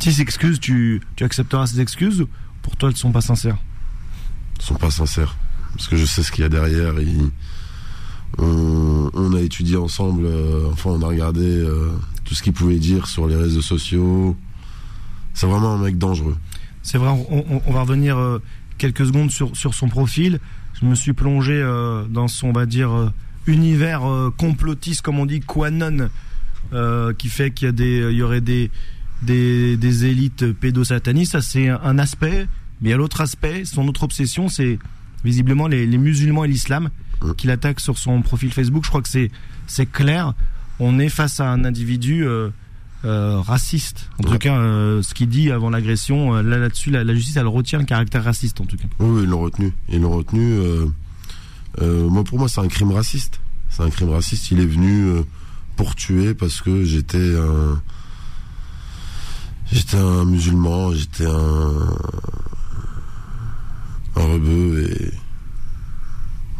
Si 0.00 0.12
s'excuse, 0.12 0.58
tu, 0.60 1.00
tu 1.16 1.24
accepteras 1.24 1.66
ses 1.66 1.80
excuses 1.80 2.20
ou 2.22 2.28
pour 2.62 2.76
toi 2.76 2.88
elles 2.90 2.96
sont 2.96 3.12
pas 3.12 3.20
sincères? 3.20 3.56
Ils 4.60 4.64
sont 4.64 4.74
pas 4.74 4.90
sincères 4.90 5.36
parce 5.74 5.88
que 5.88 5.96
je 5.96 6.04
sais 6.04 6.22
ce 6.22 6.30
qu'il 6.32 6.42
y 6.42 6.44
a 6.44 6.48
derrière. 6.48 6.98
Il- 7.00 7.30
on, 8.38 9.10
on 9.12 9.34
a 9.34 9.40
étudié 9.40 9.76
ensemble, 9.76 10.24
euh, 10.24 10.68
enfin 10.72 10.90
on 10.90 11.02
a 11.02 11.06
regardé 11.06 11.44
euh, 11.44 11.90
tout 12.24 12.34
ce 12.34 12.42
qu'il 12.42 12.52
pouvait 12.54 12.78
dire 12.78 13.06
sur 13.06 13.26
les 13.26 13.36
réseaux 13.36 13.60
sociaux. 13.62 14.36
C'est 15.34 15.46
vraiment 15.46 15.74
un 15.74 15.78
mec 15.78 15.98
dangereux. 15.98 16.36
C'est 16.82 16.98
vrai, 16.98 17.08
on, 17.10 17.44
on- 17.56 17.62
on 17.66 17.72
va 17.72 17.80
revenir 17.82 18.18
euh, 18.18 18.40
quelques 18.78 19.06
secondes 19.06 19.30
sur, 19.30 19.56
sur 19.56 19.74
son 19.74 19.88
profil. 19.88 20.40
Je 20.80 20.86
me 20.86 20.94
suis 20.94 21.12
plongé 21.12 21.52
euh, 21.54 22.04
dans 22.08 22.28
son, 22.28 22.48
on 22.48 22.52
va 22.52 22.66
dire, 22.66 22.90
euh, 22.90 23.10
univers 23.46 24.02
complotiste, 24.36 25.02
comme 25.02 25.18
on 25.18 25.26
dit, 25.26 25.40
Quanon, 25.40 26.08
qui 27.18 27.28
fait 27.28 27.50
qu'il 27.50 27.66
y, 27.66 27.68
a 27.68 27.72
des, 27.72 28.08
il 28.10 28.16
y 28.16 28.22
aurait 28.22 28.40
des, 28.40 28.70
des, 29.22 29.76
des 29.76 30.04
élites 30.06 30.52
pédosatanistes. 30.52 31.32
Ça, 31.32 31.42
c'est 31.42 31.68
un, 31.68 31.98
aspect. 31.98 32.46
Mais 32.80 32.88
il 32.88 32.92
y 32.92 32.94
a 32.94 32.96
l'autre 32.96 33.20
aspect, 33.20 33.64
son 33.64 33.86
autre 33.88 34.04
obsession, 34.04 34.48
c'est 34.48 34.78
visiblement 35.24 35.68
les, 35.68 35.86
les 35.86 35.98
musulmans 35.98 36.44
et 36.44 36.48
l'islam 36.48 36.90
Mm. 37.22 37.34
qu'il 37.34 37.50
attaque 37.52 37.78
sur 37.78 37.98
son 37.98 38.20
profil 38.22 38.52
Facebook. 38.52 38.82
Je 38.84 38.88
crois 38.88 39.00
que 39.02 39.08
c'est 39.08 39.30
c'est 39.68 39.86
clair. 39.86 40.34
On 40.80 40.98
est 40.98 41.08
face 41.08 41.38
à 41.38 41.48
un 41.52 41.64
individu 41.64 42.26
euh, 42.26 42.48
euh, 43.04 43.40
raciste. 43.40 44.08
En 44.20 44.30
tout 44.30 44.38
cas, 44.38 44.56
euh, 44.56 45.02
ce 45.02 45.12
qu'il 45.14 45.28
dit 45.28 45.50
avant 45.50 45.70
l'agression, 45.70 46.36
euh, 46.36 46.42
là 46.42 46.58
là-dessus, 46.58 46.90
la, 46.90 47.02
la 47.02 47.14
justice 47.14 47.36
elle 47.36 47.48
retient 47.48 47.80
le 47.80 47.84
caractère 47.84 48.22
raciste 48.22 48.60
en 48.60 48.64
tout 48.64 48.76
cas. 48.76 48.84
Oui, 49.00 49.08
oui, 49.10 49.22
ils 49.24 49.28
l'ont 49.28 49.40
retenu. 49.40 49.72
Ils 49.88 50.00
l'ont 50.00 50.16
retenu. 50.16 50.60
moi, 51.80 52.22
pour 52.22 52.38
moi, 52.38 52.48
c'est 52.48 52.60
un 52.60 52.68
crime 52.68 52.92
raciste. 52.92 53.40
C'est 53.70 53.82
un 53.82 53.90
crime 53.90 54.10
raciste. 54.10 54.50
Il 54.52 54.60
est 54.60 54.66
venu 54.66 55.24
pour 55.76 55.96
tuer 55.96 56.34
parce 56.34 56.60
que 56.60 56.84
j'étais 56.84 57.36
un. 57.36 57.80
J'étais 59.72 59.96
un 59.96 60.24
musulman, 60.24 60.92
j'étais 60.92 61.26
un. 61.26 61.96
Un 64.14 64.24
rebeu 64.24 64.90
et. 64.90 65.12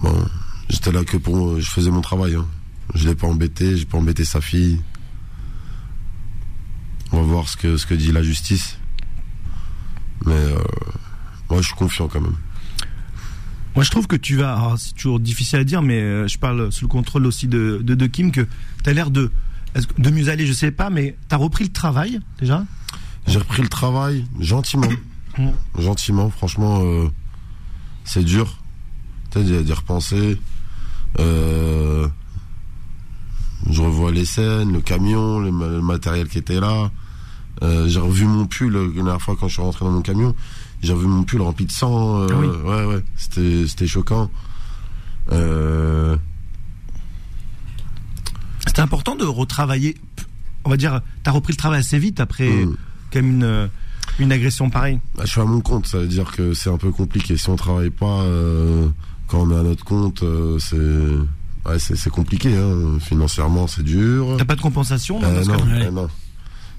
Bon, 0.02 0.24
j'étais 0.68 0.90
là 0.90 1.04
que 1.04 1.18
pour. 1.18 1.60
Je 1.60 1.68
faisais 1.68 1.90
mon 1.90 2.00
travail. 2.00 2.34
Hein. 2.34 2.46
Je 2.94 3.08
l'ai 3.08 3.14
pas 3.14 3.26
embêté, 3.26 3.76
j'ai 3.76 3.84
pas 3.84 3.98
embêté 3.98 4.24
sa 4.24 4.40
fille. 4.40 4.80
Voir 7.42 7.48
ce 7.50 7.56
que, 7.56 7.76
ce 7.76 7.86
que 7.86 7.94
dit 7.94 8.12
la 8.12 8.22
justice. 8.22 8.78
Mais. 10.26 10.32
Euh, 10.32 10.54
moi, 11.50 11.60
je 11.60 11.66
suis 11.66 11.74
confiant 11.74 12.06
quand 12.06 12.20
même. 12.20 12.36
Moi, 13.74 13.82
je 13.82 13.90
trouve 13.90 14.06
que 14.06 14.14
tu 14.14 14.36
vas. 14.36 14.54
alors, 14.54 14.78
C'est 14.78 14.94
toujours 14.94 15.18
difficile 15.18 15.58
à 15.58 15.64
dire, 15.64 15.82
mais 15.82 16.00
euh, 16.00 16.28
je 16.28 16.38
parle 16.38 16.70
sous 16.70 16.84
le 16.84 16.88
contrôle 16.88 17.26
aussi 17.26 17.48
de 17.48 17.80
de, 17.82 17.96
de 17.96 18.06
Kim 18.06 18.30
que 18.30 18.42
tu 18.84 18.90
as 18.90 18.92
l'air 18.92 19.10
de 19.10 19.32
de 19.98 20.10
mieux 20.10 20.28
aller, 20.28 20.46
je 20.46 20.52
sais 20.52 20.70
pas, 20.70 20.88
mais 20.88 21.16
tu 21.28 21.34
as 21.34 21.38
repris 21.38 21.64
le 21.64 21.72
travail 21.72 22.20
déjà? 22.38 22.64
J'ai 23.26 23.38
repris 23.38 23.62
le 23.62 23.68
travail 23.68 24.24
gentiment. 24.38 24.88
Mm. 25.38 25.48
gentiment, 25.78 26.28
franchement, 26.28 26.82
euh, 26.84 27.08
c'est 28.04 28.22
dur. 28.22 28.58
Tu 29.30 29.38
sais, 29.42 29.62
d'y- 29.64 29.72
repenser. 29.72 30.38
Euh, 31.18 32.06
je 33.70 33.80
revois 33.80 34.12
les 34.12 34.26
scènes, 34.26 34.74
le 34.74 34.82
camion, 34.82 35.40
le 35.40 35.50
matériel 35.80 36.28
qui 36.28 36.36
était 36.36 36.60
là. 36.60 36.90
Euh, 37.62 37.86
j'ai 37.88 38.00
revu 38.00 38.24
mon 38.26 38.46
pull 38.46 38.72
la 38.72 38.86
dernière 38.92 39.22
fois 39.22 39.36
quand 39.38 39.46
je 39.48 39.54
suis 39.54 39.62
rentré 39.62 39.84
dans 39.84 39.92
mon 39.92 40.02
camion. 40.02 40.34
J'ai 40.82 40.92
revu 40.92 41.06
mon 41.06 41.22
pull 41.22 41.40
rempli 41.42 41.64
de 41.64 41.72
sang. 41.72 42.20
euh, 42.22 42.26
Ah 42.30 42.34
oui. 42.38 42.46
Ouais, 42.46 42.84
ouais, 42.86 43.04
c'était, 43.16 43.64
c'était 43.68 43.86
choquant. 43.86 44.30
Euh, 45.30 46.16
C'était 48.66 48.80
important 48.80 49.14
de 49.16 49.24
retravailler. 49.24 49.96
On 50.64 50.70
va 50.70 50.76
dire, 50.76 51.00
tu 51.24 51.30
as 51.30 51.32
repris 51.32 51.52
le 51.52 51.56
travail 51.56 51.80
assez 51.80 51.98
vite 51.98 52.20
après 52.20 52.48
Mm. 52.50 52.76
quand 53.12 53.22
même 53.22 53.30
une 53.30 53.70
une 54.18 54.32
agression 54.32 54.68
pareille. 54.70 54.98
Bah, 55.16 55.22
je 55.24 55.30
suis 55.30 55.40
à 55.40 55.44
mon 55.44 55.60
compte, 55.60 55.86
ça 55.86 55.98
veut 55.98 56.06
dire 56.06 56.30
que 56.32 56.52
c'est 56.54 56.68
un 56.70 56.76
peu 56.76 56.90
compliqué. 56.90 57.36
Si 57.36 57.48
on 57.48 57.56
travaille 57.56 57.90
pas, 57.90 58.22
euh, 58.22 58.88
quand 59.26 59.38
on 59.40 59.50
est 59.50 59.58
à 59.58 59.62
notre 59.62 59.84
compte, 59.84 60.22
euh, 60.22 60.58
c'est 60.58 60.76
ouais, 61.70 61.78
c'est 61.78 61.96
c'est 61.96 62.10
compliqué. 62.10 62.54
Hein. 62.56 62.98
Financièrement, 63.00 63.66
c'est 63.68 63.82
dur. 63.84 64.34
T'as 64.38 64.44
pas 64.44 64.56
de 64.56 64.60
compensation 64.60 65.20
non, 65.20 65.28
Euh, 65.28 65.36
dans 65.38 65.44
ce 65.44 65.48
non, 65.50 65.58
cas-là? 65.58 65.76
Ouais. 65.78 65.86
euh, 65.86 65.90
non, 65.92 66.08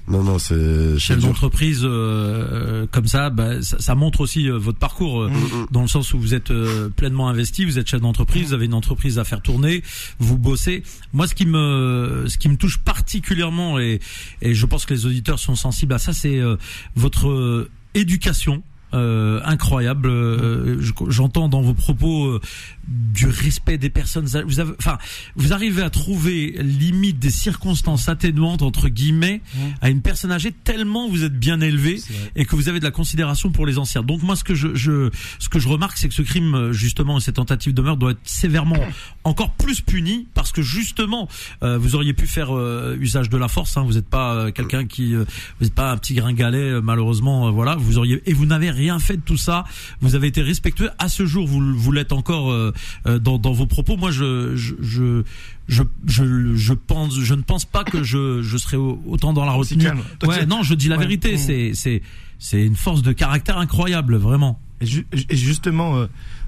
non, 0.08 0.22
non, 0.22 0.38
c'est 0.38 0.98
Chef 0.98 1.18
d'entreprise 1.20 1.82
euh, 1.84 1.88
euh, 1.88 2.86
comme 2.90 3.06
ça, 3.06 3.30
bah, 3.30 3.62
ça, 3.62 3.78
ça 3.78 3.94
montre 3.94 4.20
aussi 4.20 4.48
euh, 4.48 4.58
votre 4.58 4.78
parcours 4.78 5.22
euh, 5.22 5.30
Mm, 5.34 5.66
dans 5.70 5.82
le 5.82 5.88
sens 5.88 6.14
où 6.14 6.18
vous 6.18 6.34
êtes 6.34 6.50
euh, 6.50 6.88
pleinement 6.90 7.28
investi, 7.28 7.64
vous 7.64 7.78
êtes 7.78 7.88
chef 7.88 8.00
d'entreprise, 8.00 8.48
vous 8.48 8.54
avez 8.54 8.66
une 8.66 8.74
entreprise 8.74 9.18
à 9.18 9.24
faire 9.24 9.40
tourner, 9.42 9.82
vous 10.18 10.38
bossez. 10.38 10.82
Moi, 11.12 11.26
ce 11.26 11.34
qui 11.34 11.46
me 11.46 12.24
ce 12.28 12.38
qui 12.38 12.48
me 12.48 12.56
touche 12.56 12.78
particulièrement 12.78 13.78
et 13.78 14.00
et 14.42 14.54
je 14.54 14.66
pense 14.66 14.86
que 14.86 14.94
les 14.94 15.06
auditeurs 15.06 15.38
sont 15.38 15.56
sensibles 15.56 15.94
à 15.94 15.98
ça, 15.98 16.12
c'est 16.12 16.38
euh, 16.38 16.56
votre 16.94 17.28
euh, 17.28 17.70
éducation. 17.94 18.62
Euh, 18.94 19.40
incroyable. 19.44 20.08
Euh, 20.08 20.76
je- 20.80 20.92
J'entends 21.08 21.48
dans 21.48 21.60
vos 21.60 21.74
propos 21.74 22.26
euh, 22.26 22.40
du 22.88 23.26
respect 23.26 23.76
des 23.78 23.90
personnes. 23.90 24.26
Vous 24.46 24.60
avez, 24.60 24.72
enfin, 24.78 24.98
vous 25.36 25.52
arrivez 25.52 25.82
à 25.82 25.90
trouver 25.90 26.56
limite 26.60 27.18
des 27.18 27.30
circonstances 27.30 28.08
atténuantes 28.08 28.62
entre 28.62 28.88
guillemets 28.88 29.40
à 29.80 29.90
une 29.90 30.00
personne 30.02 30.30
âgée 30.32 30.52
tellement 30.52 31.08
vous 31.08 31.24
êtes 31.24 31.38
bien 31.38 31.60
élevé 31.60 32.00
et 32.36 32.44
que 32.44 32.54
vous 32.56 32.68
avez 32.68 32.78
de 32.78 32.84
la 32.84 32.90
considération 32.90 33.50
pour 33.50 33.66
les 33.66 33.78
anciens. 33.78 34.02
Donc 34.02 34.22
moi, 34.22 34.36
ce 34.36 34.44
que 34.44 34.54
je, 34.54 34.74
je 34.74 35.10
ce 35.38 35.48
que 35.48 35.58
je 35.58 35.68
remarque, 35.68 35.96
c'est 35.98 36.08
que 36.08 36.14
ce 36.14 36.22
crime 36.22 36.72
justement, 36.72 37.18
cette 37.20 37.36
tentative 37.36 37.74
de 37.74 37.82
meurtre 37.82 37.98
doit 37.98 38.10
être 38.12 38.20
sévèrement 38.24 38.76
encore 39.24 39.50
plus 39.52 39.80
puni 39.80 40.28
parce 40.34 40.52
que 40.52 40.62
justement, 40.62 41.28
euh, 41.62 41.78
vous 41.78 41.94
auriez 41.96 42.12
pu 42.12 42.26
faire 42.26 42.54
euh, 42.56 42.96
usage 43.00 43.28
de 43.30 43.36
la 43.38 43.48
force. 43.48 43.76
Hein, 43.76 43.82
vous 43.86 43.94
n'êtes 43.94 44.08
pas 44.08 44.34
euh, 44.34 44.50
quelqu'un 44.52 44.84
qui, 44.86 45.14
vous 45.14 45.24
n'êtes 45.62 45.74
pas 45.74 45.90
un 45.90 45.96
petit 45.96 46.14
gringalet 46.14 46.80
malheureusement. 46.82 47.50
voilà, 47.50 47.76
vous 47.76 47.96
auriez 47.98 48.22
et 48.26 48.32
vous 48.34 48.44
n'avez 48.46 48.70
rien 48.70 48.83
rien 48.84 48.98
fait 48.98 49.16
de 49.16 49.22
tout 49.22 49.36
ça. 49.38 49.64
Vous 50.00 50.14
avez 50.14 50.26
été 50.28 50.42
respectueux. 50.42 50.90
À 50.98 51.08
ce 51.08 51.24
jour, 51.26 51.46
vous, 51.46 51.60
vous 51.74 51.92
l'êtes 51.92 52.12
encore 52.12 52.50
euh, 52.52 52.72
euh, 53.06 53.18
dans, 53.18 53.38
dans 53.38 53.52
vos 53.52 53.66
propos. 53.66 53.96
Moi, 53.96 54.10
je, 54.10 54.54
je, 54.56 54.74
je, 54.82 55.22
je, 55.68 55.82
je, 56.06 56.54
je 56.54 56.74
pense, 56.74 57.18
je 57.18 57.34
ne 57.34 57.42
pense 57.42 57.64
pas 57.64 57.84
que 57.84 58.02
je, 58.02 58.42
je 58.42 58.56
serai 58.58 58.76
au- 58.76 59.00
autant 59.06 59.32
dans 59.32 59.44
la 59.44 59.52
retenue. 59.52 59.88
Ouais, 60.24 60.46
non, 60.46 60.62
je 60.62 60.74
dis 60.74 60.88
la 60.88 60.96
Ouais. 60.96 61.02
vérité. 61.06 61.34
Mm. 61.34 61.38
C'est, 61.38 61.70
c'est, 61.74 62.02
c'est 62.38 62.62
une 62.64 62.76
force 62.76 63.02
de 63.02 63.12
caractère 63.12 63.58
incroyable, 63.58 64.16
vraiment. 64.16 64.60
Et, 64.80 64.86
ju- 64.86 65.06
et 65.30 65.36
justement, 65.36 65.96
euh, 65.96 66.06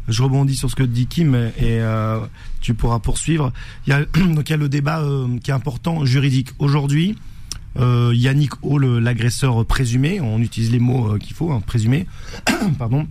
je 0.08 0.22
rebondis 0.22 0.56
sur 0.56 0.70
ce 0.70 0.76
que 0.76 0.82
dit 0.82 1.06
Kim 1.06 1.34
et 1.34 1.50
euh, 1.80 2.20
tu 2.60 2.74
pourras 2.74 2.98
poursuivre. 2.98 3.52
Il 3.86 3.90
y 3.90 3.92
a 3.94 4.04
donc 4.34 4.48
il 4.48 4.50
y 4.50 4.54
a 4.54 4.58
le 4.58 4.68
débat 4.68 5.00
euh, 5.00 5.38
qui 5.42 5.50
est 5.50 5.54
important 5.54 6.04
juridique 6.04 6.50
aujourd'hui. 6.58 7.16
Euh, 7.78 8.12
Yannick 8.14 8.52
O, 8.62 8.78
l'agresseur 8.78 9.64
présumé, 9.66 10.21
on 10.21 10.40
utilise 10.40 10.71
les 10.71 10.78
mots 10.78 11.14
euh, 11.14 11.18
qu'il 11.18 11.35
faut, 11.35 11.52
hein, 11.52 11.61
présumé. 11.64 12.06
Pardon. 12.78 13.06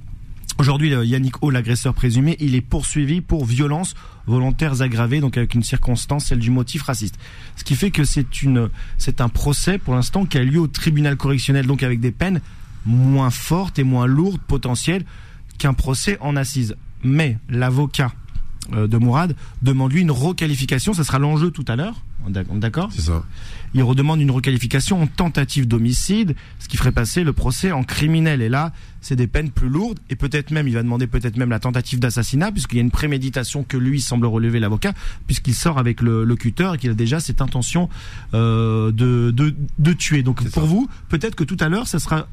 Aujourd'hui, 0.58 0.90
le 0.90 1.06
Yannick 1.06 1.44
O, 1.44 1.50
l'agresseur 1.50 1.94
présumé, 1.94 2.38
il 2.40 2.56
est 2.56 2.62
poursuivi 2.62 3.20
pour 3.20 3.46
violence 3.46 3.94
volontaires 4.26 4.82
aggravées, 4.82 5.20
donc 5.20 5.38
avec 5.38 5.54
une 5.54 5.64
circonstance, 5.64 6.28
celle 6.28 6.40
du 6.40 6.50
motif 6.50 6.84
raciste. 6.84 7.16
Ce 7.58 7.64
qui 7.64 7.76
fait 7.76 7.92
que 7.92 8.06
c'est 8.06 8.42
une, 8.42 8.70
c'est 8.98 9.20
un 9.20 9.28
procès 9.28 9.78
pour 9.78 9.94
l'instant 9.94 10.26
qui 10.26 10.38
a 10.38 10.44
lieu 10.44 10.60
au 10.60 10.68
tribunal 10.68 11.18
correctionnel, 11.18 11.68
donc 11.68 11.84
avec 11.84 12.00
des 12.00 12.12
peines 12.12 12.40
moins 12.86 13.32
fortes 13.32 13.80
et 13.80 13.84
moins 13.84 14.06
lourdes 14.06 14.42
potentielles 14.48 15.04
qu'un 15.58 15.74
procès 15.74 16.18
en 16.22 16.38
assise. 16.38 16.76
Mais 17.04 17.38
l'avocat 17.50 18.14
euh, 18.74 18.88
de 18.88 18.98
Mourad 18.98 19.36
demande 19.62 19.92
lui 19.92 20.02
une 20.02 20.12
requalification, 20.12 20.94
ça 20.94 21.04
sera 21.04 21.20
l'enjeu 21.20 21.52
tout 21.52 21.66
à 21.68 21.76
l'heure. 21.76 22.05
D'ac- 22.30 22.48
D'accord 22.60 22.90
C'est 22.94 23.02
ça. 23.04 23.24
Il 23.74 23.84
redemande 23.84 24.22
une 24.22 24.32
requalification 24.32 25.02
en 25.02 25.08
tentative 25.08 25.68
d'homicide, 25.68 26.36
ce 26.60 26.68
qui 26.68 26.78
ferait 26.78 26.92
passer 26.94 27.24
le 27.24 27.34
procès 27.34 27.72
en 27.72 27.84
criminel. 27.84 28.42
Et 28.42 28.48
là, 28.50 28.72
c'est 29.02 29.16
des 29.18 29.28
peines 29.28 29.52
plus 29.52 29.68
lourdes. 29.70 30.00
Et 30.10 30.16
peut-être 30.16 30.52
même, 30.52 30.68
il 30.68 30.74
va 30.74 30.82
demander 30.84 31.08
peut-être 31.08 31.36
même 31.38 31.50
la 31.50 31.60
tentative 31.60 32.00
d'assassinat, 32.00 32.52
puisqu'il 32.52 32.76
y 32.78 32.80
a 32.80 32.84
une 32.84 32.92
préméditation 32.92 33.64
que 33.64 33.76
lui 33.78 34.00
semble 34.02 34.26
relever 34.28 34.60
l'avocat, 34.60 34.94
puisqu'il 35.28 35.54
sort 35.56 35.78
avec 35.78 36.02
le 36.02 36.24
locuteur 36.24 36.76
et 36.76 36.78
qu'il 36.78 36.90
a 36.90 36.94
déjà 36.94 37.20
cette 37.20 37.42
intention 37.42 37.90
euh, 38.34 38.92
de, 38.92 39.32
de, 39.32 39.54
de 39.80 39.94
tuer. 39.94 40.24
Donc 40.24 40.42
pour 40.50 40.64
ça. 40.64 40.68
vous, 40.70 40.88
peut-être 41.10 41.36
que 41.36 41.44
tout 41.44 41.58
à 41.60 41.68
l'heure, 41.70 41.88
ça 41.88 42.00
sera 42.00 42.28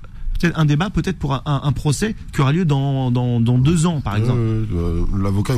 un 0.56 0.64
débat, 0.64 0.90
peut-être 0.90 1.18
pour 1.18 1.40
un, 1.46 1.72
procès 1.72 2.16
qui 2.32 2.40
aura 2.40 2.52
lieu 2.52 2.64
dans, 2.64 3.12
dans, 3.12 3.38
dans 3.38 3.58
deux 3.58 3.86
ans, 3.86 4.00
par 4.00 4.16
exemple. 4.16 4.40
Euh, 4.40 4.64
euh, 4.74 5.04
L'avocat, 5.22 5.54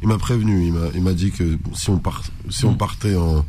il 0.00 0.06
m'a, 0.08 0.18
prévenu. 0.18 0.64
Il 0.66 0.72
m'a, 0.74 0.86
il 0.94 1.02
m'a 1.02 1.12
dit 1.12 1.32
que 1.32 1.58
si 1.74 1.90
on 1.90 1.98
part, 1.98 2.22
si 2.48 2.64
on 2.64 2.72
Mm. 2.72 2.76
partait 2.76 3.16
en, 3.16 3.44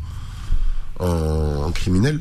en, 1.00 1.64
en 1.68 1.72
criminel, 1.72 2.20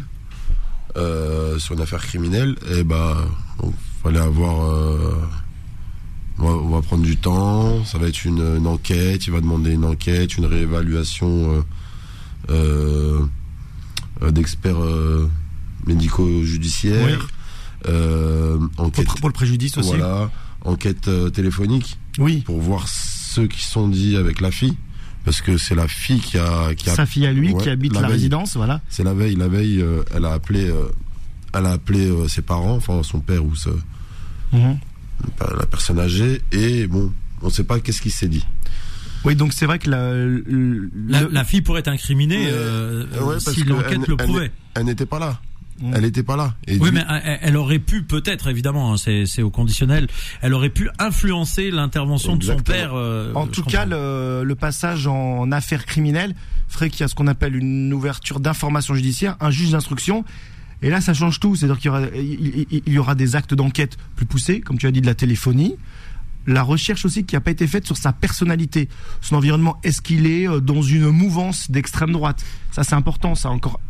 euh, 0.97 1.58
sur 1.58 1.75
une 1.75 1.80
affaire 1.80 2.04
criminelle, 2.04 2.56
et 2.70 2.82
ben, 2.85 3.16
il 3.62 3.70
fallait 4.02 4.18
avoir. 4.20 4.64
euh, 4.64 5.14
on, 6.38 6.44
va, 6.44 6.50
on 6.52 6.68
va 6.68 6.82
prendre 6.82 7.02
du 7.02 7.16
temps. 7.16 7.85
Ça 7.85 7.99
va 7.99 8.06
être 8.08 8.25
une, 8.25 8.56
une 8.58 8.66
enquête. 8.66 9.26
Il 9.26 9.32
va 9.32 9.40
demander 9.40 9.73
une 9.73 9.85
enquête, 9.85 10.37
une 10.37 10.47
réévaluation 10.47 11.64
euh, 12.50 13.20
d'experts 14.30 14.78
médico-judiciaires. 15.87 17.28
Euh, 17.87 18.58
Pour, 18.76 18.87
enquête, 18.87 19.06
pour 19.20 19.28
le 19.28 19.32
préjudice 19.32 19.76
aussi. 19.78 19.88
voilà, 19.88 20.30
enquête 20.64 21.08
téléphonique 21.32 21.99
Oui. 22.18 22.40
pour 22.42 22.61
voir 22.61 22.87
ceux 22.88 23.47
qui 23.47 23.64
sont 23.64 23.88
dit 23.88 24.16
avec 24.16 24.40
la 24.40 24.50
fille 24.50 24.76
parce 25.28 25.42
que 25.42 25.58
c'est 25.58 25.75
la 25.75 25.87
fille 25.88 26.20
qui 26.20 26.38
a 26.38 26.75
qui 26.75 26.88
a 26.88 26.94
Sa 26.94 27.04
fille 27.04 27.26
à 27.26 27.32
lui 27.35 27.52
Ouais, 27.52 27.62
qui 27.62 27.68
habite 27.68 27.92
la 27.92 28.00
la, 28.00 28.06
veille. 28.08 28.16
résidence, 28.16 28.56
voilà. 28.56 28.80
c'est 28.88 29.04
la 29.04 29.12
veille 29.12 29.37
la 29.37 29.47
veille 29.49 29.82
euh, 29.82 30.02
elle 30.14 30.25
a 30.25 30.32
appelé 30.32 30.70
euh, 30.70 30.85
elle 31.52 31.66
a 31.66 31.73
appelé 31.73 32.06
euh, 32.08 32.28
ses 32.28 32.40
parents 32.40 32.76
enfin 32.76 33.02
son 33.02 33.20
père 33.20 33.44
ou 33.44 33.54
sa- 33.54 33.68
Mhm. 34.54 34.78
la 35.58 35.66
personne 35.66 35.99
âgée 35.99 36.40
et 36.52 36.87
bon 36.87 37.12
on 37.42 37.50
sait 37.50 37.64
pas 37.64 37.78
qu'est-ce 37.80 38.00
qui 38.00 38.11
s'est 38.11 38.28
dit 38.28 38.47
Oui, 39.26 39.37
donc 39.37 39.52
c'est 39.52 39.66
vrai 39.66 39.78
que 39.78 39.90
la, 39.90 40.14
le- 40.14 40.90
La, 41.08 41.20
le- 41.25 41.28
la 41.30 41.44
fille 41.44 41.61
pourrait 41.61 41.80
être 41.80 41.88
incriminée 41.88 42.44
Mais, 42.47 42.50
euh, 42.50 43.05
ouais, 43.20 43.35
parce 43.44 43.53
si 43.53 43.64
l'enquête 43.64 43.98
le 44.09 44.16
elle- 44.18 44.24
prouvait. 44.24 44.50
elle 44.76 44.85
n'était 44.87 45.05
pas 45.05 45.18
là 45.18 45.38
Mm. 45.81 45.93
elle 45.95 46.03
n'était 46.03 46.23
pas 46.23 46.37
là 46.37 46.55
et 46.67 46.77
Oui, 46.79 46.88
du- 46.91 46.95
mais 46.97 47.05
elle, 47.09 47.38
elle 47.43 47.57
aurait 47.57 47.79
pu 47.79 48.03
peut-être, 48.03 48.49
évidemment, 48.49 48.93
hein, 48.93 48.97
c'est 48.97 49.27
c'est 49.27 49.43
au 49.43 49.51
conditionnel. 49.51 50.09
Elle 50.43 50.55
aurait 50.55 50.71
pu 50.71 50.88
influencer 50.99 51.71
l'intervention 51.71 52.37
de 52.37 52.45
son 52.45 52.57
père. 52.59 52.93
euh, 52.95 53.33
En 53.35 53.47
tout 53.47 53.62
comprends. 53.62 53.71
cas, 53.81 53.85
le, 53.87 54.43
le 54.45 54.55
passage 54.55 55.07
en 55.07 55.51
affaire 55.53 55.87
criminelle 55.87 56.35
ferait 56.69 56.91
qu'il 56.91 57.01
y 57.01 57.05
a 57.05 57.09
ce 57.09 57.14
qu'on 57.14 57.27
appelle 57.29 57.55
une 57.57 57.93
ouverture 57.93 58.41
d'information 58.41 58.95
judiciaire, 58.95 59.37
un 59.41 59.51
juge 59.51 59.71
d'instruction. 59.71 60.25
Et 60.83 60.91
là, 60.91 61.01
ça 61.01 61.12
change 61.14 61.41
tout. 61.41 61.57
C'est-à-dire 61.57 61.79
qu'il 61.79 61.87
y 61.87 61.88
aura, 61.91 62.03
il, 62.14 62.64
il- 62.71 62.83
il 62.87 62.93
y 62.93 62.99
aura 62.99 63.14
des 63.14 63.35
actes 63.37 63.53
d'enquête 63.55 63.97
plus 64.17 64.27
poussés, 64.27 64.61
comme 64.61 64.79
tu 64.79 64.87
as 64.87 64.91
dit, 64.93 65.01
de 65.01 65.07
la 65.07 65.14
téléphonie. 65.14 65.75
La 66.48 66.62
recherche 66.62 67.04
aussi 67.04 67.24
qui 67.24 67.34
n'a 67.37 67.40
pas 67.40 67.50
été 67.50 67.66
faite 67.66 67.84
sur 67.87 67.96
sa 67.96 68.12
personnalité, 68.12 68.88
son 69.20 69.37
environnement. 69.37 69.76
Est-ce 69.84 70.00
qu'il 70.02 70.26
est 70.26 70.48
euh, 70.48 70.61
dans 70.61 70.82
une 70.82 71.08
mouvance 71.11 71.70
d'extrême 71.70 72.11
droite? 72.12 72.42
Ça, 72.72 72.84
c'est 72.84 72.94
important. 72.94 73.34
Ça 73.34 73.50
encore 73.50 73.80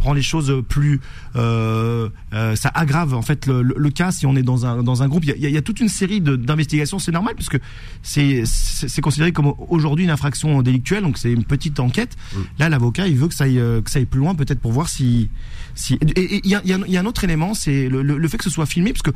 rend 0.00 0.12
les 0.12 0.22
choses 0.22 0.62
plus. 0.68 1.00
euh, 1.36 2.08
euh, 2.32 2.56
ça 2.56 2.70
aggrave 2.74 3.14
en 3.14 3.22
fait 3.22 3.46
le, 3.46 3.62
le- 3.62 3.74
le 3.76 3.90
cas 3.90 4.12
si 4.12 4.24
on 4.26 4.34
est 4.36 4.42
dans 4.42 4.66
un 4.66 4.82
dans 4.82 5.02
un 5.02 5.08
groupe. 5.08 5.24
Il 5.24 5.30
y 5.30 5.46
a, 5.46 5.48
il 5.50 5.56
y 5.56 5.62
toute 5.62 5.80
une 5.80 5.88
série 5.88 6.20
d'investigations. 6.20 6.98
C'est 6.98 7.12
normal 7.12 7.34
puisque 7.36 7.58
c'est 8.02 8.42
c'est 8.46 9.00
considéré 9.02 9.32
comme 9.32 9.52
aujourd'hui 9.68 10.04
une 10.04 10.10
infraction 10.10 10.62
délictuelle. 10.62 11.02
Donc 11.02 11.18
c'est 11.18 11.32
une 11.32 11.44
petite 11.44 11.80
enquête. 11.80 12.16
Là, 12.58 12.68
l'avocat, 12.68 13.08
il 13.08 13.16
veut 13.16 13.28
que 13.28 13.34
ça 13.34 13.44
aille 13.44 13.58
euh, 13.58 13.80
que 13.82 13.90
ça 13.90 13.98
aille 13.98 14.06
plus 14.06 14.20
loin, 14.20 14.34
peut-être 14.34 14.60
pour 14.60 14.72
voir 14.72 14.88
si 14.88 15.28
si. 15.74 15.94
Et 16.16 16.40
il 16.44 16.50
y 16.50 16.54
a, 16.54 16.62
il 16.64 16.70
y 16.70 16.72
a- 16.74 16.78
il 16.86 16.92
y 16.92 16.96
a 16.96 17.00
un 17.00 17.06
autre 17.06 17.24
élément, 17.24 17.52
c'est 17.54 17.88
le 17.88 18.28
fait 18.28 18.38
que 18.38 18.44
ce 18.44 18.50
soit 18.50 18.66
filmé, 18.66 18.92
parce 18.92 19.02
que 19.02 19.10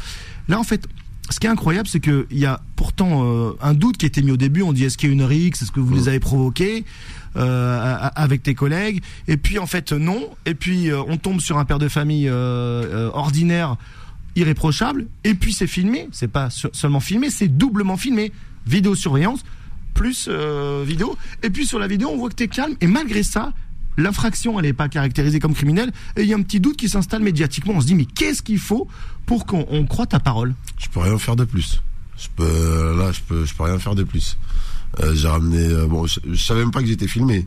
là, 0.49 0.59
en 0.59 0.65
fait. 0.65 0.87
Ce 1.31 1.41
qui 1.41 1.47
est 1.47 1.51
incroyable, 1.51 1.89
c'est 1.89 2.01
qu'il 2.01 2.27
y 2.33 2.45
a 2.45 2.61
pourtant 2.77 3.25
euh, 3.25 3.53
un 3.63 3.73
doute 3.75 3.97
qui 3.97 4.05
a 4.05 4.09
été 4.09 4.21
mis 4.23 4.31
au 4.31 4.37
début. 4.37 4.63
On 4.63 4.73
dit 4.73 4.85
est-ce 4.85 4.99
qu'il 4.99 5.09
y 5.09 5.13
a 5.13 5.15
une 5.15 5.23
rixe? 5.23 5.63
Est-ce 5.63 5.73
que 5.73 5.81
vous 5.81 5.95
les 5.95 6.09
avez 6.09 6.21
provoqués 6.21 6.85
euh, 7.37 7.97
avec 8.15 8.43
tes 8.43 8.55
collègues? 8.55 9.03
Et 9.27 9.37
puis 9.39 9.59
en 9.59 9.67
fait 9.67 9.93
non. 9.93 10.29
Et 10.45 10.55
puis 10.55 10.91
euh, 10.91 11.03
on 11.09 11.17
tombe 11.17 11.41
sur 11.41 11.57
un 11.59 11.65
père 11.65 11.79
de 11.79 11.89
famille 11.89 12.29
euh, 12.29 12.33
euh, 12.35 13.11
ordinaire, 13.15 13.77
irréprochable. 14.37 15.07
Et 15.25 15.35
puis 15.35 15.53
c'est 15.55 15.67
filmé. 15.67 16.09
C'est 16.13 16.29
pas 16.29 16.51
se- 16.51 16.69
seulement 16.73 17.01
filmé, 17.01 17.31
c'est 17.31 17.49
doublement 17.49 17.97
filmé. 17.97 18.31
Vidéosurveillance 18.67 19.41
plus 19.95 20.27
euh, 20.29 20.85
vidéo. 20.87 21.17
Et 21.43 21.51
puis 21.51 21.67
sur 21.67 21.79
la 21.79 21.87
vidéo, 21.87 22.11
on 22.13 22.19
voit 22.19 22.29
que 22.29 22.35
t'es 22.35 22.49
calme. 22.49 22.75
Et 22.81 22.87
malgré 22.87 23.23
ça, 23.23 23.53
l'infraction, 23.97 24.59
elle 24.59 24.67
n'est 24.67 24.73
pas 24.73 24.89
caractérisée 24.89 25.41
comme 25.41 25.55
criminelle. 25.55 25.93
Et 26.17 26.23
il 26.23 26.29
y 26.29 26.35
a 26.35 26.37
un 26.37 26.43
petit 26.43 26.61
doute 26.61 26.77
qui 26.77 26.89
s'installe 26.89 27.23
médiatiquement. 27.23 27.75
On 27.77 27.81
se 27.81 27.87
dit, 27.87 27.95
mais 27.95 28.07
qu'est-ce 28.07 28.43
qu'il 28.43 28.59
faut 28.59 28.89
pour 29.27 29.47
qu'on 29.47 29.67
on 29.71 29.87
croit 29.87 30.07
ta 30.07 30.21
parole? 30.21 30.55
Je 30.79 30.89
peux 30.89 31.01
rien 31.01 31.19
faire 31.19 31.37
de 31.37 31.45
plus. 31.45 31.81
Je 32.17 32.29
peux 32.37 32.97
là 32.97 33.11
je 33.11 33.21
peux 33.27 33.45
je 33.45 33.55
peux 33.55 33.65
rien 33.65 33.79
faire 33.79 33.95
de 33.95 34.05
plus. 34.05 34.37
Euh, 35.01 35.15
j'ai 35.15 35.29
ramené 35.29 35.59
euh, 35.59 35.87
bon 35.87 36.07
je, 36.07 36.21
je 36.25 36.41
savais 36.41 36.61
même 36.61 36.71
pas 36.71 36.81
que 36.81 36.87
j'étais 36.87 37.09
filmé. 37.09 37.47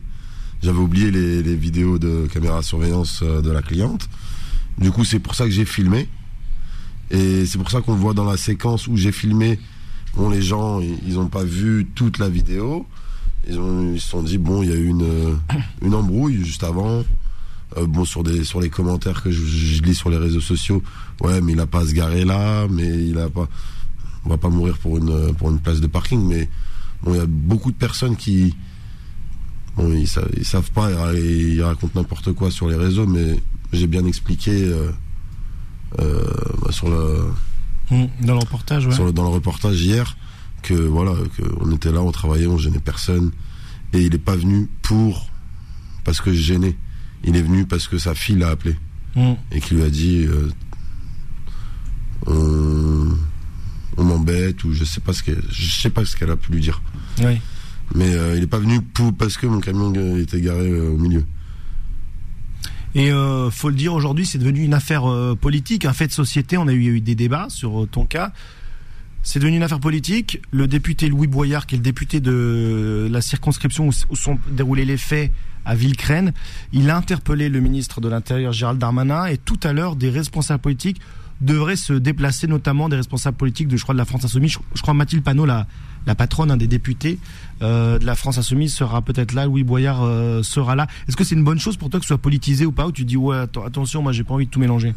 J'avais 0.62 0.78
oublié 0.78 1.10
les, 1.10 1.54
vidéos 1.54 1.98
de 1.98 2.26
caméra 2.32 2.62
surveillance 2.62 3.20
euh, 3.22 3.40
de 3.40 3.50
la 3.50 3.62
cliente. 3.62 4.08
Du 4.78 4.90
coup 4.90 5.04
c'est 5.04 5.20
pour 5.20 5.34
ça 5.34 5.44
que 5.44 5.50
j'ai 5.50 5.64
filmé. 5.64 6.08
Et 7.10 7.46
c'est 7.46 7.56
pour 7.56 7.70
ça 7.70 7.80
qu'on 7.80 7.94
voit 7.94 8.12
dans 8.12 8.24
la 8.24 8.36
séquence 8.36 8.86
où 8.86 8.96
j'ai 8.96 9.12
filmé 9.12 9.58
bon 10.14 10.28
les 10.28 10.42
gens 10.42 10.80
ils, 10.80 10.98
ils 11.06 11.18
ont 11.18 11.28
pas 11.28 11.44
vu 11.44 11.86
toute 11.94 12.18
la 12.18 12.28
vidéo 12.28 12.86
ils 13.48 13.58
ont 13.58 13.92
ils 13.94 14.00
se 14.00 14.08
sont 14.08 14.22
dit 14.22 14.38
bon 14.38 14.62
il 14.62 14.68
y 14.68 14.72
a 14.72 14.76
eu 14.76 14.86
une 14.88 15.02
euh, 15.02 15.34
une 15.82 15.94
embrouille 15.94 16.44
juste 16.44 16.64
avant 16.64 17.04
Euh, 17.76 17.86
bon 17.86 18.04
sur 18.06 18.22
des 18.24 18.44
sur 18.44 18.60
les 18.62 18.70
commentaires 18.70 19.22
que 19.22 19.30
je, 19.30 19.42
je 19.44 19.82
lis 19.82 19.94
sur 19.94 20.08
les 20.08 20.16
réseaux 20.16 20.40
sociaux 20.40 20.82
ouais 21.20 21.40
mais 21.42 21.52
il 21.52 21.60
a 21.60 21.66
pas 21.66 21.80
à 21.80 21.86
se 21.86 21.92
garer 21.92 22.24
là 22.24 22.66
mais 22.70 22.88
il 23.10 23.18
a 23.18 23.28
pas 23.28 23.46
on 24.24 24.30
va 24.30 24.38
pas 24.38 24.48
mourir 24.48 24.78
pour 24.78 24.96
une 24.96 25.34
pour 25.34 25.50
une 25.50 25.58
place 25.60 25.80
de 25.80 25.86
parking 25.86 26.22
mais 26.26 26.48
bon 27.02 27.12
il 27.12 27.18
y 27.18 27.20
a 27.20 27.26
beaucoup 27.26 27.70
de 27.70 27.76
personnes 27.76 28.16
qui 28.16 28.54
bon 29.76 29.92
ils, 29.92 30.08
sa- 30.08 30.24
ils 30.34 30.46
savent 30.46 30.70
pas 30.72 30.88
ils, 31.12 31.56
ils 31.56 31.62
racontent 31.62 31.92
n'importe 32.00 32.32
quoi 32.32 32.50
sur 32.50 32.68
les 32.70 32.76
réseaux 32.86 33.06
mais 33.06 33.38
j'ai 33.74 33.86
bien 33.86 34.06
expliqué 34.06 34.52
euh, 34.64 34.90
euh, 36.00 36.24
bah, 36.64 36.72
sur 36.72 36.88
le 36.88 37.24
Dans 38.22 38.34
le 38.34 38.40
reportage, 38.40 38.86
ouais. 38.86 38.94
sur 38.94 39.04
le- 39.04 39.12
dans 39.12 39.24
le 39.28 39.28
reportage 39.38 39.78
hier 39.82 40.16
que 40.62 40.74
voilà 40.74 41.12
que 41.36 41.42
on 41.60 41.70
était 41.72 41.92
là 41.92 42.02
on 42.02 42.10
travaillait 42.12 42.46
on 42.46 42.58
gênait 42.58 42.78
personne 42.80 43.30
et 43.92 44.00
il 44.02 44.14
est 44.14 44.18
pas 44.18 44.36
venu 44.36 44.68
pour 44.82 45.30
parce 46.04 46.20
que 46.20 46.32
je 46.32 46.40
gênais 46.42 46.76
il 47.24 47.36
est 47.36 47.42
venu 47.42 47.64
parce 47.66 47.88
que 47.88 47.98
sa 47.98 48.14
fille 48.14 48.36
l'a 48.36 48.48
appelé 48.50 48.76
Mm. 49.16 49.32
et 49.52 49.60
qui 49.60 49.74
lui 49.74 49.82
a 49.82 49.88
dit 49.90 50.26
euh, 50.26 50.50
on, 52.26 53.08
on 53.96 54.04
m'embête 54.04 54.62
ou 54.64 54.72
je 54.72 54.84
sais 54.84 55.00
pas 55.00 55.12
ce 55.14 55.22
qu'elle 55.22 55.42
je 55.50 55.70
sais 55.70 55.90
pas 55.90 56.04
ce 56.04 56.14
qu'elle 56.16 56.30
a 56.30 56.36
pu 56.36 56.52
lui 56.52 56.60
dire 56.60 56.82
Oui. 57.20 57.40
mais 57.94 58.12
euh, 58.12 58.36
il 58.36 58.42
est 58.42 58.46
pas 58.48 58.58
venu 58.58 58.80
pour 58.82 59.14
parce 59.14 59.36
que 59.38 59.46
mon 59.46 59.60
camion 59.60 59.92
était 60.18 60.40
garé 60.40 60.68
euh, 60.70 60.90
au 60.90 60.98
milieu 60.98 61.24
Et 62.94 63.10
faut 63.50 63.68
le 63.70 63.74
dire 63.76 63.94
aujourd'hui, 63.94 64.26
c'est 64.26 64.38
devenu 64.38 64.62
une 64.64 64.74
affaire 64.74 65.04
politique, 65.40 65.84
un 65.84 65.92
fait 65.92 66.08
de 66.08 66.12
société. 66.12 66.56
On 66.56 66.66
a 66.68 66.72
eu, 66.72 66.96
eu 66.96 67.00
des 67.00 67.14
débats 67.14 67.46
sur 67.48 67.86
ton 67.90 68.04
cas. 68.04 68.32
C'est 69.22 69.40
devenu 69.40 69.56
une 69.56 69.62
affaire 69.62 69.80
politique. 69.80 70.40
Le 70.50 70.66
député 70.66 71.08
Louis 71.08 71.26
Boyard, 71.26 71.66
qui 71.66 71.74
est 71.74 71.78
le 71.78 71.84
député 71.84 72.20
de 72.20 73.08
la 73.10 73.20
circonscription 73.20 73.88
où, 73.88 74.16
sont 74.16 74.38
déroulés 74.50 74.84
les 74.84 74.96
faits 74.96 75.30
à 75.64 75.74
Villecrène, 75.74 76.32
il 76.72 76.88
a 76.88 76.96
interpellé 76.96 77.48
le 77.50 77.60
ministre 77.60 78.00
de 78.00 78.08
l'Intérieur 78.08 78.52
Gérald 78.52 78.78
Darmanin 78.78 79.26
et 79.26 79.36
tout 79.36 79.60
à 79.64 79.72
l'heure 79.74 79.96
des 79.96 80.08
responsables 80.08 80.62
politiques 80.62 81.00
devraient 81.42 81.76
se 81.76 81.92
déplacer, 81.92 82.46
notamment 82.46 82.88
des 82.88 82.96
responsables 82.96 83.36
politiques 83.36 83.68
de, 83.68 83.76
de 83.76 83.92
la 83.96 84.04
France 84.04 84.24
Insoumise. 84.24 84.56
Je, 84.74 84.82
crois 84.82 84.94
Mathilde 84.94 85.22
Panot, 85.22 85.44
la, 85.46 85.66
patronne, 86.16 86.56
des 86.56 86.66
députés 86.66 87.18
euh, 87.60 87.98
de 87.98 88.06
la 88.06 88.14
France 88.14 88.38
Insoumise, 88.38 88.74
sera 88.74 89.02
peut-être 89.02 89.34
là. 89.34 89.44
Louis 89.46 89.62
Boyard 89.62 90.02
euh, 90.02 90.42
sera 90.42 90.74
là. 90.74 90.86
Est-ce 91.06 91.16
que 91.16 91.22
c'est 91.24 91.34
une 91.34 91.44
bonne 91.44 91.60
chose 91.60 91.76
pour 91.76 91.90
toi 91.90 92.00
que 92.00 92.04
ce 92.06 92.08
soit 92.08 92.18
politisé 92.18 92.64
ou 92.64 92.72
pas 92.72 92.86
Ou 92.86 92.92
tu 92.92 93.04
dis 93.04 93.16
ouais, 93.16 93.36
atten- 93.36 93.66
attention, 93.66 94.00
moi 94.02 94.12
j'ai 94.12 94.24
pas 94.24 94.34
envie 94.34 94.46
de 94.46 94.50
tout 94.50 94.58
mélanger? 94.58 94.94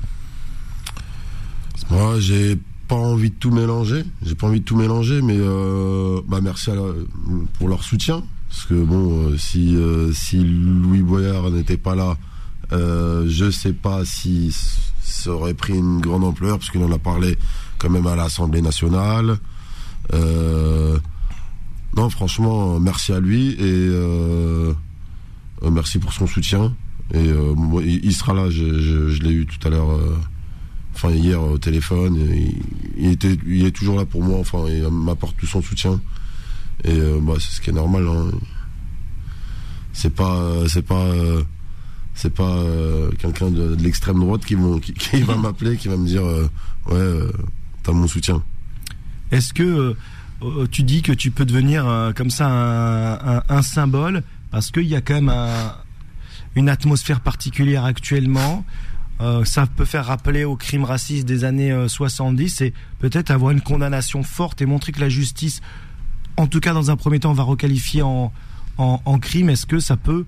Moi, 1.89 2.19
j'ai 2.19 2.57
pas 2.91 2.97
envie 2.97 3.29
de 3.29 3.35
tout 3.35 3.51
mélanger. 3.51 4.03
J'ai 4.21 4.35
pas 4.35 4.47
envie 4.47 4.59
de 4.59 4.65
tout 4.65 4.75
mélanger, 4.75 5.21
mais 5.21 5.37
euh, 5.39 6.19
bah 6.27 6.39
merci 6.43 6.71
pour 7.57 7.69
leur 7.69 7.83
soutien. 7.85 8.21
Parce 8.49 8.65
que 8.65 8.73
bon, 8.73 9.29
euh, 9.29 9.37
si 9.37 9.77
euh, 9.77 10.11
si 10.11 10.43
Louis 10.43 11.01
Boyard 11.01 11.51
n'était 11.51 11.77
pas 11.77 11.95
là, 11.95 12.17
je 12.69 13.49
sais 13.49 13.71
pas 13.71 14.03
si 14.03 14.53
ça 15.01 15.31
aurait 15.31 15.53
pris 15.53 15.77
une 15.77 16.01
grande 16.01 16.25
ampleur, 16.25 16.59
parce 16.59 16.69
qu'il 16.69 16.83
en 16.83 16.91
a 16.91 16.99
parlé 16.99 17.37
quand 17.77 17.89
même 17.89 18.07
à 18.07 18.17
l'Assemblée 18.17 18.61
nationale. 18.61 19.37
Non, 21.95 22.09
franchement, 22.09 22.77
merci 22.77 23.13
à 23.13 23.21
lui 23.21 23.55
et 23.57 23.89
merci 25.71 25.97
pour 25.97 26.11
son 26.11 26.27
soutien. 26.27 26.73
Et 27.13 27.29
il 27.85 28.13
sera 28.13 28.33
là. 28.33 28.49
Je 28.49 29.23
l'ai 29.23 29.31
eu 29.31 29.45
tout 29.45 29.65
à 29.65 29.69
l'heure. 29.69 29.97
Euh, 30.91 30.95
enfin 30.95 31.11
hier 31.11 31.41
au 31.41 31.57
téléphone, 31.57 32.17
il, 32.97 33.11
était, 33.11 33.37
il 33.45 33.65
est 33.65 33.71
toujours 33.71 33.97
là 33.97 34.05
pour 34.05 34.23
moi. 34.23 34.39
Enfin, 34.39 34.65
il 34.67 34.87
m'apporte 34.89 35.37
tout 35.37 35.47
son 35.47 35.61
soutien. 35.61 35.99
Et 36.83 36.99
euh, 36.99 37.19
bah, 37.21 37.33
c'est 37.39 37.55
ce 37.55 37.61
qui 37.61 37.69
est 37.69 37.73
normal. 37.73 38.07
Hein. 38.07 38.31
C'est 39.93 40.13
pas, 40.13 40.35
euh, 40.35 40.67
c'est 40.67 40.81
pas, 40.81 40.95
euh, 41.05 41.43
c'est 42.15 42.33
pas 42.33 42.43
euh, 42.43 43.11
quelqu'un 43.19 43.51
de, 43.51 43.75
l'extrême 43.75 44.19
droite 44.19 44.45
qui, 44.45 44.55
qui, 44.93 45.21
va 45.21 45.35
m'appeler, 45.35 45.77
qui 45.77 45.87
va 45.87 45.97
me 45.97 46.07
dire, 46.07 46.25
euh, 46.25 46.49
ouais, 46.87 46.95
euh, 46.95 47.31
t'as 47.83 47.91
mon 47.91 48.07
soutien. 48.07 48.41
Est-ce 49.31 49.53
que 49.53 49.63
euh, 49.63 49.97
euh, 50.43 50.67
tu 50.71 50.83
dis 50.83 51.01
que 51.01 51.11
tu 51.11 51.31
peux 51.31 51.45
devenir 51.45 51.87
euh, 51.87 52.11
comme 52.13 52.29
ça 52.29 53.43
un, 53.47 53.61
symbole? 53.61 54.23
Parce 54.49 54.71
qu'il 54.71 54.87
y 54.87 54.95
a 54.95 55.01
quand 55.01 55.13
même 55.13 55.29
un- 55.29 55.75
une 56.55 56.67
atmosphère 56.67 57.21
particulière 57.21 57.85
actuellement. 57.85 58.65
Euh, 59.21 59.45
ça 59.45 59.67
peut 59.67 59.85
faire 59.85 60.05
rappeler 60.05 60.43
aux 60.43 60.55
crimes 60.55 60.83
racistes 60.83 61.27
des 61.27 61.43
années 61.43 61.71
euh, 61.71 61.87
70 61.87 62.61
et 62.61 62.73
peut-être 62.99 63.29
avoir 63.29 63.51
une 63.51 63.61
condamnation 63.61 64.23
forte 64.23 64.61
et 64.61 64.65
montrer 64.65 64.91
que 64.91 64.99
la 64.99 65.09
justice, 65.09 65.61
en 66.37 66.47
tout 66.47 66.59
cas 66.59 66.73
dans 66.73 66.89
un 66.89 66.95
premier 66.95 67.19
temps, 67.19 67.33
va 67.33 67.43
requalifier 67.43 68.01
en, 68.01 68.33
en, 68.77 68.99
en 69.05 69.19
crime. 69.19 69.49
Est-ce 69.49 69.67
que 69.67 69.79
ça 69.79 69.95
peut, 69.95 70.25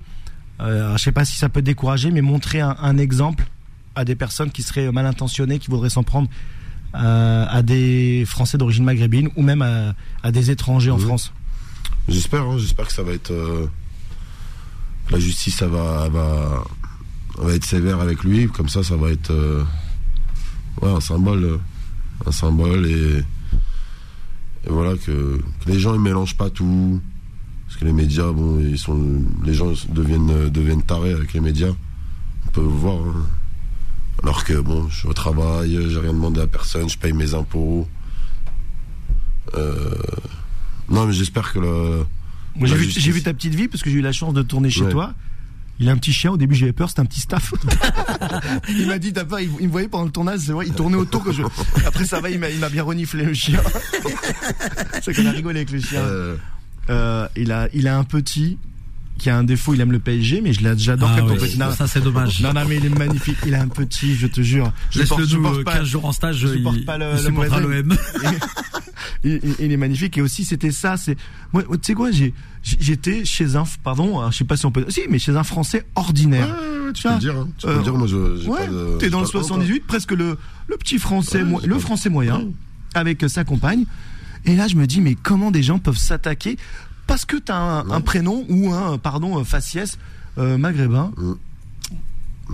euh, 0.61 0.95
je 0.95 1.01
sais 1.01 1.11
pas 1.11 1.25
si 1.25 1.37
ça 1.37 1.49
peut 1.49 1.63
décourager, 1.63 2.11
mais 2.11 2.21
montrer 2.21 2.61
un, 2.61 2.75
un 2.81 2.97
exemple 2.97 3.45
à 3.95 4.05
des 4.05 4.15
personnes 4.15 4.51
qui 4.51 4.63
seraient 4.63 4.91
mal 4.91 5.05
intentionnées, 5.05 5.59
qui 5.59 5.69
voudraient 5.69 5.89
s'en 5.89 6.03
prendre 6.03 6.29
euh, 6.95 7.45
à 7.49 7.63
des 7.63 8.23
Français 8.27 8.57
d'origine 8.57 8.83
maghrébine 8.83 9.29
ou 9.35 9.41
même 9.41 9.63
à, 9.63 9.95
à 10.21 10.31
des 10.31 10.51
étrangers 10.51 10.91
en. 10.91 10.97
France? 10.99 11.33
J'espère, 12.07 12.43
hein, 12.43 12.57
j'espère 12.59 12.87
que 12.87 12.93
ça 12.93 13.01
va 13.01 13.13
être, 13.13 13.31
euh, 13.31 13.67
la 15.09 15.19
justice, 15.19 15.55
ça 15.55 15.67
va, 15.67 16.09
va, 16.09 16.63
va 17.37 17.53
être 17.53 17.65
sévère 17.65 17.99
avec 17.99 18.23
lui. 18.23 18.47
Comme 18.47 18.69
ça, 18.69 18.83
ça 18.83 18.95
va 18.95 19.09
être, 19.09 19.31
euh, 19.31 19.63
ouais, 20.81 20.89
un 20.91 20.99
symbole, 21.01 21.43
euh, 21.43 21.57
un 22.25 22.31
symbole 22.31 22.85
et, 22.87 23.17
et 24.65 24.69
voilà 24.69 24.93
que, 24.95 25.39
que 25.65 25.69
les 25.71 25.79
gens 25.79 25.93
ils 25.93 25.99
mélangent 26.01 26.37
pas 26.37 26.49
tout. 26.49 27.01
Parce 27.67 27.79
que 27.79 27.85
les 27.85 27.93
médias, 27.93 28.31
bon, 28.31 28.59
ils 28.59 28.77
sont, 28.77 29.23
les 29.43 29.53
gens 29.53 29.71
deviennent, 29.89 30.29
euh, 30.29 30.49
deviennent 30.49 30.83
tarés 30.83 31.11
avec 31.13 31.33
les 31.33 31.39
médias. 31.39 31.71
On 32.47 32.51
peut 32.51 32.61
voir. 32.61 32.97
hein. 33.07 33.25
Alors 34.21 34.43
que 34.45 34.53
bon, 34.59 34.87
je 34.89 34.99
suis 34.99 35.07
au 35.07 35.13
travail, 35.13 35.77
j'ai 35.89 35.99
rien 35.99 36.13
demandé 36.13 36.39
à 36.39 36.47
personne, 36.47 36.87
je 36.87 36.97
paye 36.97 37.13
mes 37.13 37.33
impôts. 37.33 37.87
Euh, 39.55 39.95
non, 40.89 41.07
mais 41.07 41.13
j'espère 41.13 41.51
que 41.51 41.59
le. 41.59 42.05
Moi, 42.55 42.67
J'ai 42.67 43.11
vu, 43.11 43.21
ta 43.23 43.33
petite 43.33 43.55
vie 43.55 43.67
parce 43.67 43.81
que 43.81 43.89
j'ai 43.89 43.97
eu 43.97 44.01
la 44.01 44.11
chance 44.11 44.33
de 44.33 44.43
tourner 44.43 44.69
chez 44.69 44.83
Ouais. 44.83 44.91
toi. 44.91 45.13
Il 45.79 45.89
a 45.89 45.91
un 45.91 45.97
petit 45.97 46.13
chien. 46.13 46.31
Au 46.31 46.37
début, 46.37 46.55
j'avais 46.55 46.73
peur. 46.73 46.89
C'était 46.89 47.01
un 47.01 47.05
petit 47.05 47.19
staff. 47.19 47.53
il 48.69 48.87
m'a 48.87 48.99
dit, 48.99 49.11
t'as. 49.11 49.23
Il, 49.41 49.49
il 49.59 49.67
me 49.67 49.71
voyait 49.71 49.87
pendant 49.87 50.05
le 50.05 50.11
tournage. 50.11 50.39
C'est 50.41 50.51
vrai. 50.51 50.65
Il 50.67 50.73
tournait 50.73 50.97
autour. 50.97 51.23
Que 51.23 51.31
je... 51.31 51.41
Après, 51.85 52.05
ça 52.05 52.19
va. 52.21 52.29
Il 52.29 52.39
m'a, 52.39 52.69
bien 52.69 52.83
reniflé 52.83 53.25
le 53.25 53.33
chien. 53.33 53.61
c'est 55.01 55.13
qu'on 55.13 55.25
a 55.25 55.31
rigolé 55.31 55.59
avec 55.61 55.71
le 55.71 55.79
chien. 55.79 55.99
Euh, 56.01 56.35
Euh, 56.89 57.27
il 57.37 57.51
a, 57.53 57.69
il 57.73 57.87
a 57.87 57.97
un 57.97 58.03
petit 58.03 58.57
qui 59.17 59.29
a 59.29 59.37
un 59.37 59.43
défaut. 59.43 59.73
Il 59.73 59.81
aime 59.81 59.91
le 59.91 59.99
PSG, 59.99 60.41
mais 60.41 60.53
je 60.53 60.59
j'adore 60.77 61.11
Ah 61.15 61.23
oui, 61.23 61.37
petit. 61.37 61.57
Non, 61.57 61.71
ça 61.71 61.87
c'est 61.87 62.01
dommage. 62.01 62.41
non, 62.41 62.53
non, 62.53 62.65
mais 62.67 62.75
il 62.77 62.85
est 62.85 62.89
magnifique. 62.97 63.37
Il 63.45 63.55
a 63.55 63.61
un 63.61 63.67
petit. 63.69 64.15
Je 64.15 64.27
te 64.27 64.41
jure. 64.41 64.71
Je 64.91 64.99
Laisse-le 64.99 65.15
porte- 65.15 65.29
je 65.29 65.37
nous 65.37 65.43
porte 65.43 65.57
euh, 65.59 65.63
pas- 65.63 65.73
15 65.77 65.87
jours 65.87 66.05
en 66.05 66.11
stage, 66.11 66.37
je 66.37 66.47
il, 66.47 66.53
supporte 66.57 66.85
pas 66.85 66.97
le- 66.97 67.13
il 67.17 67.23
le 67.33 67.81
l'OM. 67.81 67.97
il, 69.23 69.71
est 69.71 69.77
magnifique 69.77 70.17
et 70.17 70.21
aussi 70.21 70.43
c'était 70.45 70.71
ça 70.71 70.97
c'est 70.97 71.15
moi 71.51 71.63
tu 71.63 71.77
sais 71.83 71.93
quoi 71.93 72.11
j'ai 72.11 72.33
j'étais 72.61 73.25
chez 73.25 73.55
un 73.55 73.63
pardon 73.83 74.19
alors, 74.19 74.31
je 74.31 74.37
sais 74.37 74.43
pas 74.45 74.57
si 74.57 74.65
on 74.65 74.71
peut 74.71 74.85
si 74.89 75.01
mais 75.09 75.19
chez 75.19 75.35
un 75.35 75.43
français 75.43 75.85
ordinaire 75.95 76.47
ouais, 76.47 76.85
ouais, 76.87 76.93
tu 76.93 77.03
peux 77.03 77.13
le 77.13 77.19
dire. 77.19 77.35
hein. 77.37 77.47
Tu 77.57 77.65
peux 77.67 77.73
euh, 77.73 77.77
le 77.77 77.83
dire, 77.83 77.93
moi, 77.95 78.07
je. 78.07 78.15
ouais 78.47 78.97
t'es 78.99 79.09
dans 79.09 79.21
le 79.21 79.25
pas 79.27 79.31
de 79.31 79.37
honte, 79.37 79.45
hein. 79.45 79.65
78 79.65 79.85
presque 79.87 80.11
le 80.11 80.37
le 80.67 80.77
petit 80.77 80.97
français 80.99 81.43
Ouais, 81.43 81.65
le 81.65 81.79
français 81.79 82.09
moyen 82.09 82.45
avec 82.93 83.23
sa 83.27 83.43
compagne 83.43 83.85
et 84.45 84.55
là 84.55 84.67
je 84.67 84.75
me 84.75 84.87
dis 84.87 85.01
mais 85.01 85.15
comment 85.15 85.51
des 85.51 85.63
gens 85.63 85.79
peuvent 85.79 85.97
s'attaquer? 85.97 86.57
Parce 87.07 87.25
que 87.25 87.35
t'as 87.37 87.57
un, 87.57 87.89
un 87.89 88.01
prénom 88.01 88.45
ou 88.49 88.71
un 88.73 88.97
pardon 88.97 89.43
faciès 89.43 89.97
euh, 90.37 90.57
maghrébin 90.57 91.11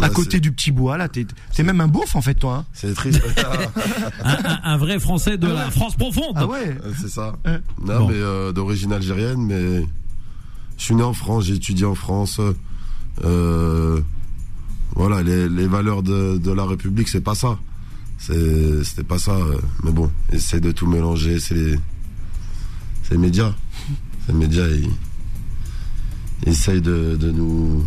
À 0.02 0.10
côté 0.10 0.32
c'est- 0.34 0.40
du 0.40 0.52
petit 0.52 0.72
bois 0.72 0.98
là 0.98 1.08
t'es 1.10 1.26
t'es 1.56 1.64
même 1.64 1.82
un 1.82 1.88
beauf 1.88 2.16
en 2.16 2.22
fait 2.22 2.34
toi 2.36 2.56
hein. 2.56 2.66
C'est 2.74 2.94
triste. 2.94 3.22
un, 4.24 4.30
un- 4.30 4.60
un 4.64 4.78
vrai 4.78 5.00
Français 5.00 5.38
de 5.38 5.48
la 5.48 5.70
France 5.72 5.96
profonde. 5.96 6.34
ah 6.36 6.46
ouais 6.48 6.70
Ouais, 6.70 6.78
c'est 7.00 7.10
ça. 7.10 7.36
Ouais. 7.46 7.60
Non, 7.86 8.00
Bon. 8.00 8.08
mais 8.10 8.16
euh, 8.16 8.52
d'origine 8.52 8.94
algérienne, 8.94 9.42
mais 9.46 9.86
je 10.78 10.84
suis 10.84 10.96
né 10.96 11.04
en 11.04 11.14
France, 11.14 11.46
j'ai 11.46 11.56
étudié 11.56 11.86
en 11.86 11.96
France. 11.96 12.40
Euh, 13.26 14.00
voilà, 14.96 15.22
les, 15.22 15.50
les 15.50 15.68
valeurs 15.68 16.04
de, 16.04 16.38
de 16.38 16.52
la 16.52 16.66
République, 16.66 17.10
c'est 17.10 17.22
pas 17.22 17.36
ça. 17.36 17.58
C'est- 18.18 18.84
C'était 18.84 19.04
pas 19.04 19.20
ça. 19.20 19.32
euh, 19.34 19.58
Mais 19.84 19.92
bon, 19.92 20.10
essaie 20.32 20.60
de 20.60 20.72
tout 20.72 20.88
mélanger. 20.88 21.40
C'est 21.40 21.56
les, 21.56 21.76
c'est 23.04 23.12
les 23.12 23.18
médias. 23.18 23.54
C'est 24.26 24.32
les 24.34 24.38
médias, 24.40 24.68
ils, 24.68 24.90
ils 26.46 26.50
essayent 26.50 26.82
de, 26.82 27.16
de 27.20 27.32
nous. 27.32 27.86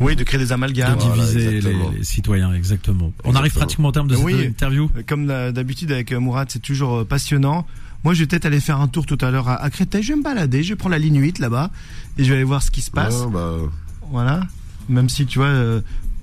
Oui 0.00 0.16
de 0.16 0.24
créer 0.24 0.38
des 0.38 0.46
de 0.46 0.52
amalgames 0.52 0.96
Voilà, 0.98 1.14
diviser 1.24 1.60
les, 1.60 2.04
citoyens, 2.04 2.52
exactement. 2.52 3.12
On 3.24 3.34
arrive 3.34 3.52
pratiquement 3.52 3.88
au 3.88 3.92
terme 3.92 4.08
de 4.08 4.14
cette 4.16 4.24
Oui. 4.24 4.44
interview. 4.44 4.90
Comme 5.06 5.26
d'habitude 5.26 5.92
avec 5.92 6.12
euh, 6.12 6.20
Mourad, 6.20 6.48
c'est 6.50 6.62
toujours 6.62 6.98
euh, 6.98 7.04
passionnant. 7.04 7.66
Moi, 8.04 8.14
je 8.14 8.20
vais 8.20 8.26
peut-être 8.26 8.46
aller 8.46 8.60
faire 8.60 8.80
un 8.80 8.86
tour 8.88 9.06
tout 9.06 9.18
à 9.20 9.30
l'heure 9.30 9.48
à, 9.48 9.56
à 9.56 9.70
Créteil. 9.70 10.02
Je 10.02 10.12
vais 10.12 10.18
me 10.18 10.22
balader, 10.22 10.62
je 10.62 10.70
vais 10.70 10.76
prendre 10.76 10.92
la 10.92 10.98
ligne 11.00 11.18
8 11.20 11.40
là-bas 11.40 11.70
et 12.16 12.24
je 12.24 12.28
vais 12.28 12.36
aller 12.36 12.44
voir 12.44 12.62
ce 12.62 12.70
qui 12.70 12.80
se 12.80 12.90
passe. 12.90 13.14
Ouais, 13.22 13.32
bah, 13.32 13.56
Voilà. 14.10 14.40
Même 14.88 15.08
si, 15.08 15.26
tu 15.26 15.38
vois, 15.40 15.48
euh, 15.48 15.80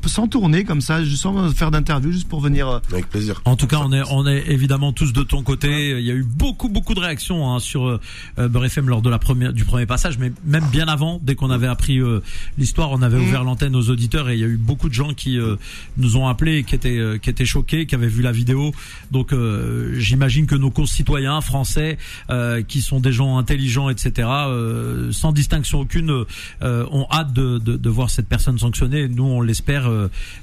sans 0.10 0.28
tourner 0.28 0.64
comme 0.64 0.82
ça, 0.82 1.00
sans 1.16 1.50
faire 1.54 1.72
d'interview, 1.72 2.12
juste 2.12 2.28
pour 2.28 2.42
venir... 2.42 2.68
euh, 2.70 2.80
avec 2.92 3.10
plaisir. 3.10 3.42
En 3.46 3.56
tout 3.56 3.68
cas, 3.68 3.78
on 3.84 3.92
est, 3.92 4.02
on 4.12 4.26
est 4.28 4.46
évidemment 4.48 4.94
tous 4.94 5.14
de 5.14 5.24
ton 5.24 5.42
côté. 5.44 5.92
Il 6.00 6.06
y 6.06 6.12
a 6.12 6.14
eu 6.14 6.24
beaucoup, 6.24 6.70
beaucoup 6.70 6.94
de 6.94 7.00
réactions 7.00 7.52
hein, 7.54 7.60
sur 7.60 7.86
euh, 7.88 8.00
Beurre 8.48 8.66
FM 8.66 8.90
lors 8.90 9.02
de 9.02 9.10
la 9.10 9.20
première, 9.20 9.54
du 9.54 9.66
premier 9.66 9.86
passage, 9.86 10.18
mais 10.18 10.32
même 10.46 10.66
bien 10.72 10.88
avant, 10.88 11.20
dès 11.24 11.36
qu'on 11.36 11.50
avait 11.50 11.68
appris 11.68 12.00
euh, 12.00 12.22
l'histoire, 12.58 12.92
on 12.92 13.02
avait 13.02 13.16
Mhm. 13.18 13.28
ouvert 13.28 13.44
l'antenne 13.44 13.76
aux 13.76 13.90
auditeurs 13.90 14.30
et 14.30 14.34
il 14.34 14.40
y 14.40 14.44
a 14.44 14.48
eu 14.48 14.58
beaucoup 14.58 14.90
de 14.90 14.94
gens 14.94 15.14
qui 15.14 15.40
euh, 15.40 15.56
nous 15.98 16.18
ont 16.18 16.28
appelés, 16.28 16.58
et 16.58 16.64
qui 16.64 16.76
étaient, 16.76 16.98
euh, 16.98 17.18
qui 17.18 17.30
étaient 17.30 17.46
choqués, 17.46 17.86
qui 17.86 17.96
avaient 17.96 18.08
vu 18.08 18.22
la 18.22 18.32
vidéo. 18.34 18.74
Donc, 19.12 19.32
euh, 19.32 19.94
j'imagine 19.98 20.46
que 20.48 20.56
nos 20.56 20.70
concitoyens 20.72 21.40
français, 21.42 21.98
euh, 22.30 22.62
qui 22.62 22.82
sont 22.82 23.00
des 23.00 23.12
gens 23.14 23.38
intelligents, 23.38 23.90
etc., 23.90 24.28
euh, 24.30 25.12
sans 25.12 25.32
distinction 25.32 25.80
aucune, 25.82 26.26
euh, 26.62 26.86
ont 26.92 27.08
hâte 27.12 27.32
de, 27.34 27.58
de, 27.60 27.78
de 27.78 27.90
voir 27.90 28.10
cette 28.10 28.28
personne 28.28 28.58
sanctionnée. 28.60 29.08
Nous, 29.08 29.24
on 29.24 29.42
l'espère 29.42 29.88
euh, 29.88 29.95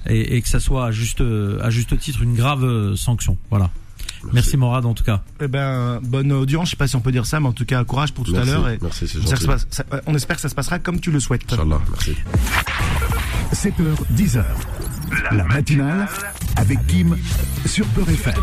et, 0.08 0.36
et 0.36 0.42
que 0.42 0.48
ça 0.48 0.60
soit 0.60 0.86
à 0.86 0.90
juste, 0.90 1.22
à 1.60 1.70
juste 1.70 1.98
titre 1.98 2.22
une 2.22 2.34
grave 2.34 2.64
euh, 2.64 2.96
sanction. 2.96 3.36
Voilà. 3.50 3.70
Merci, 4.32 4.56
Morad 4.56 4.84
en 4.86 4.94
tout 4.94 5.02
cas. 5.02 5.22
eh 5.40 5.48
ben, 5.48 5.98
bonne 6.02 6.30
audience, 6.30 6.66
je 6.66 6.70
sais 6.72 6.76
pas 6.76 6.86
si 6.86 6.94
on 6.94 7.00
peut 7.00 7.10
dire 7.10 7.26
ça, 7.26 7.40
mais 7.40 7.48
en 7.48 7.52
tout 7.52 7.64
cas, 7.64 7.82
courage 7.84 8.12
pour 8.12 8.24
tout 8.24 8.30
Merci, 8.32 8.50
à 8.50 8.52
l'heure. 8.52 8.68
et 8.68 8.78
merci, 8.80 9.08
c'est 9.08 9.18
on 9.18 9.22
espère, 9.22 9.38
que 9.38 9.44
gentil. 9.46 9.64
ça 9.70 9.84
passe- 9.84 9.90
ça- 9.90 10.02
on 10.06 10.14
espère 10.14 10.36
que 10.36 10.42
ça 10.42 10.48
se 10.48 10.54
passera 10.54 10.78
comme 10.78 11.00
tu 11.00 11.10
le 11.10 11.18
souhaites. 11.18 11.52
Inch'Allah, 11.52 11.80
merci. 11.90 12.14
7h, 13.52 13.82
10h. 14.14 14.44
La 15.32 15.44
matinale 15.44 16.08
avec 16.56 16.86
Kim 16.86 17.16
sur 17.66 17.84
Peur 17.88 18.08
FM. 18.08 18.34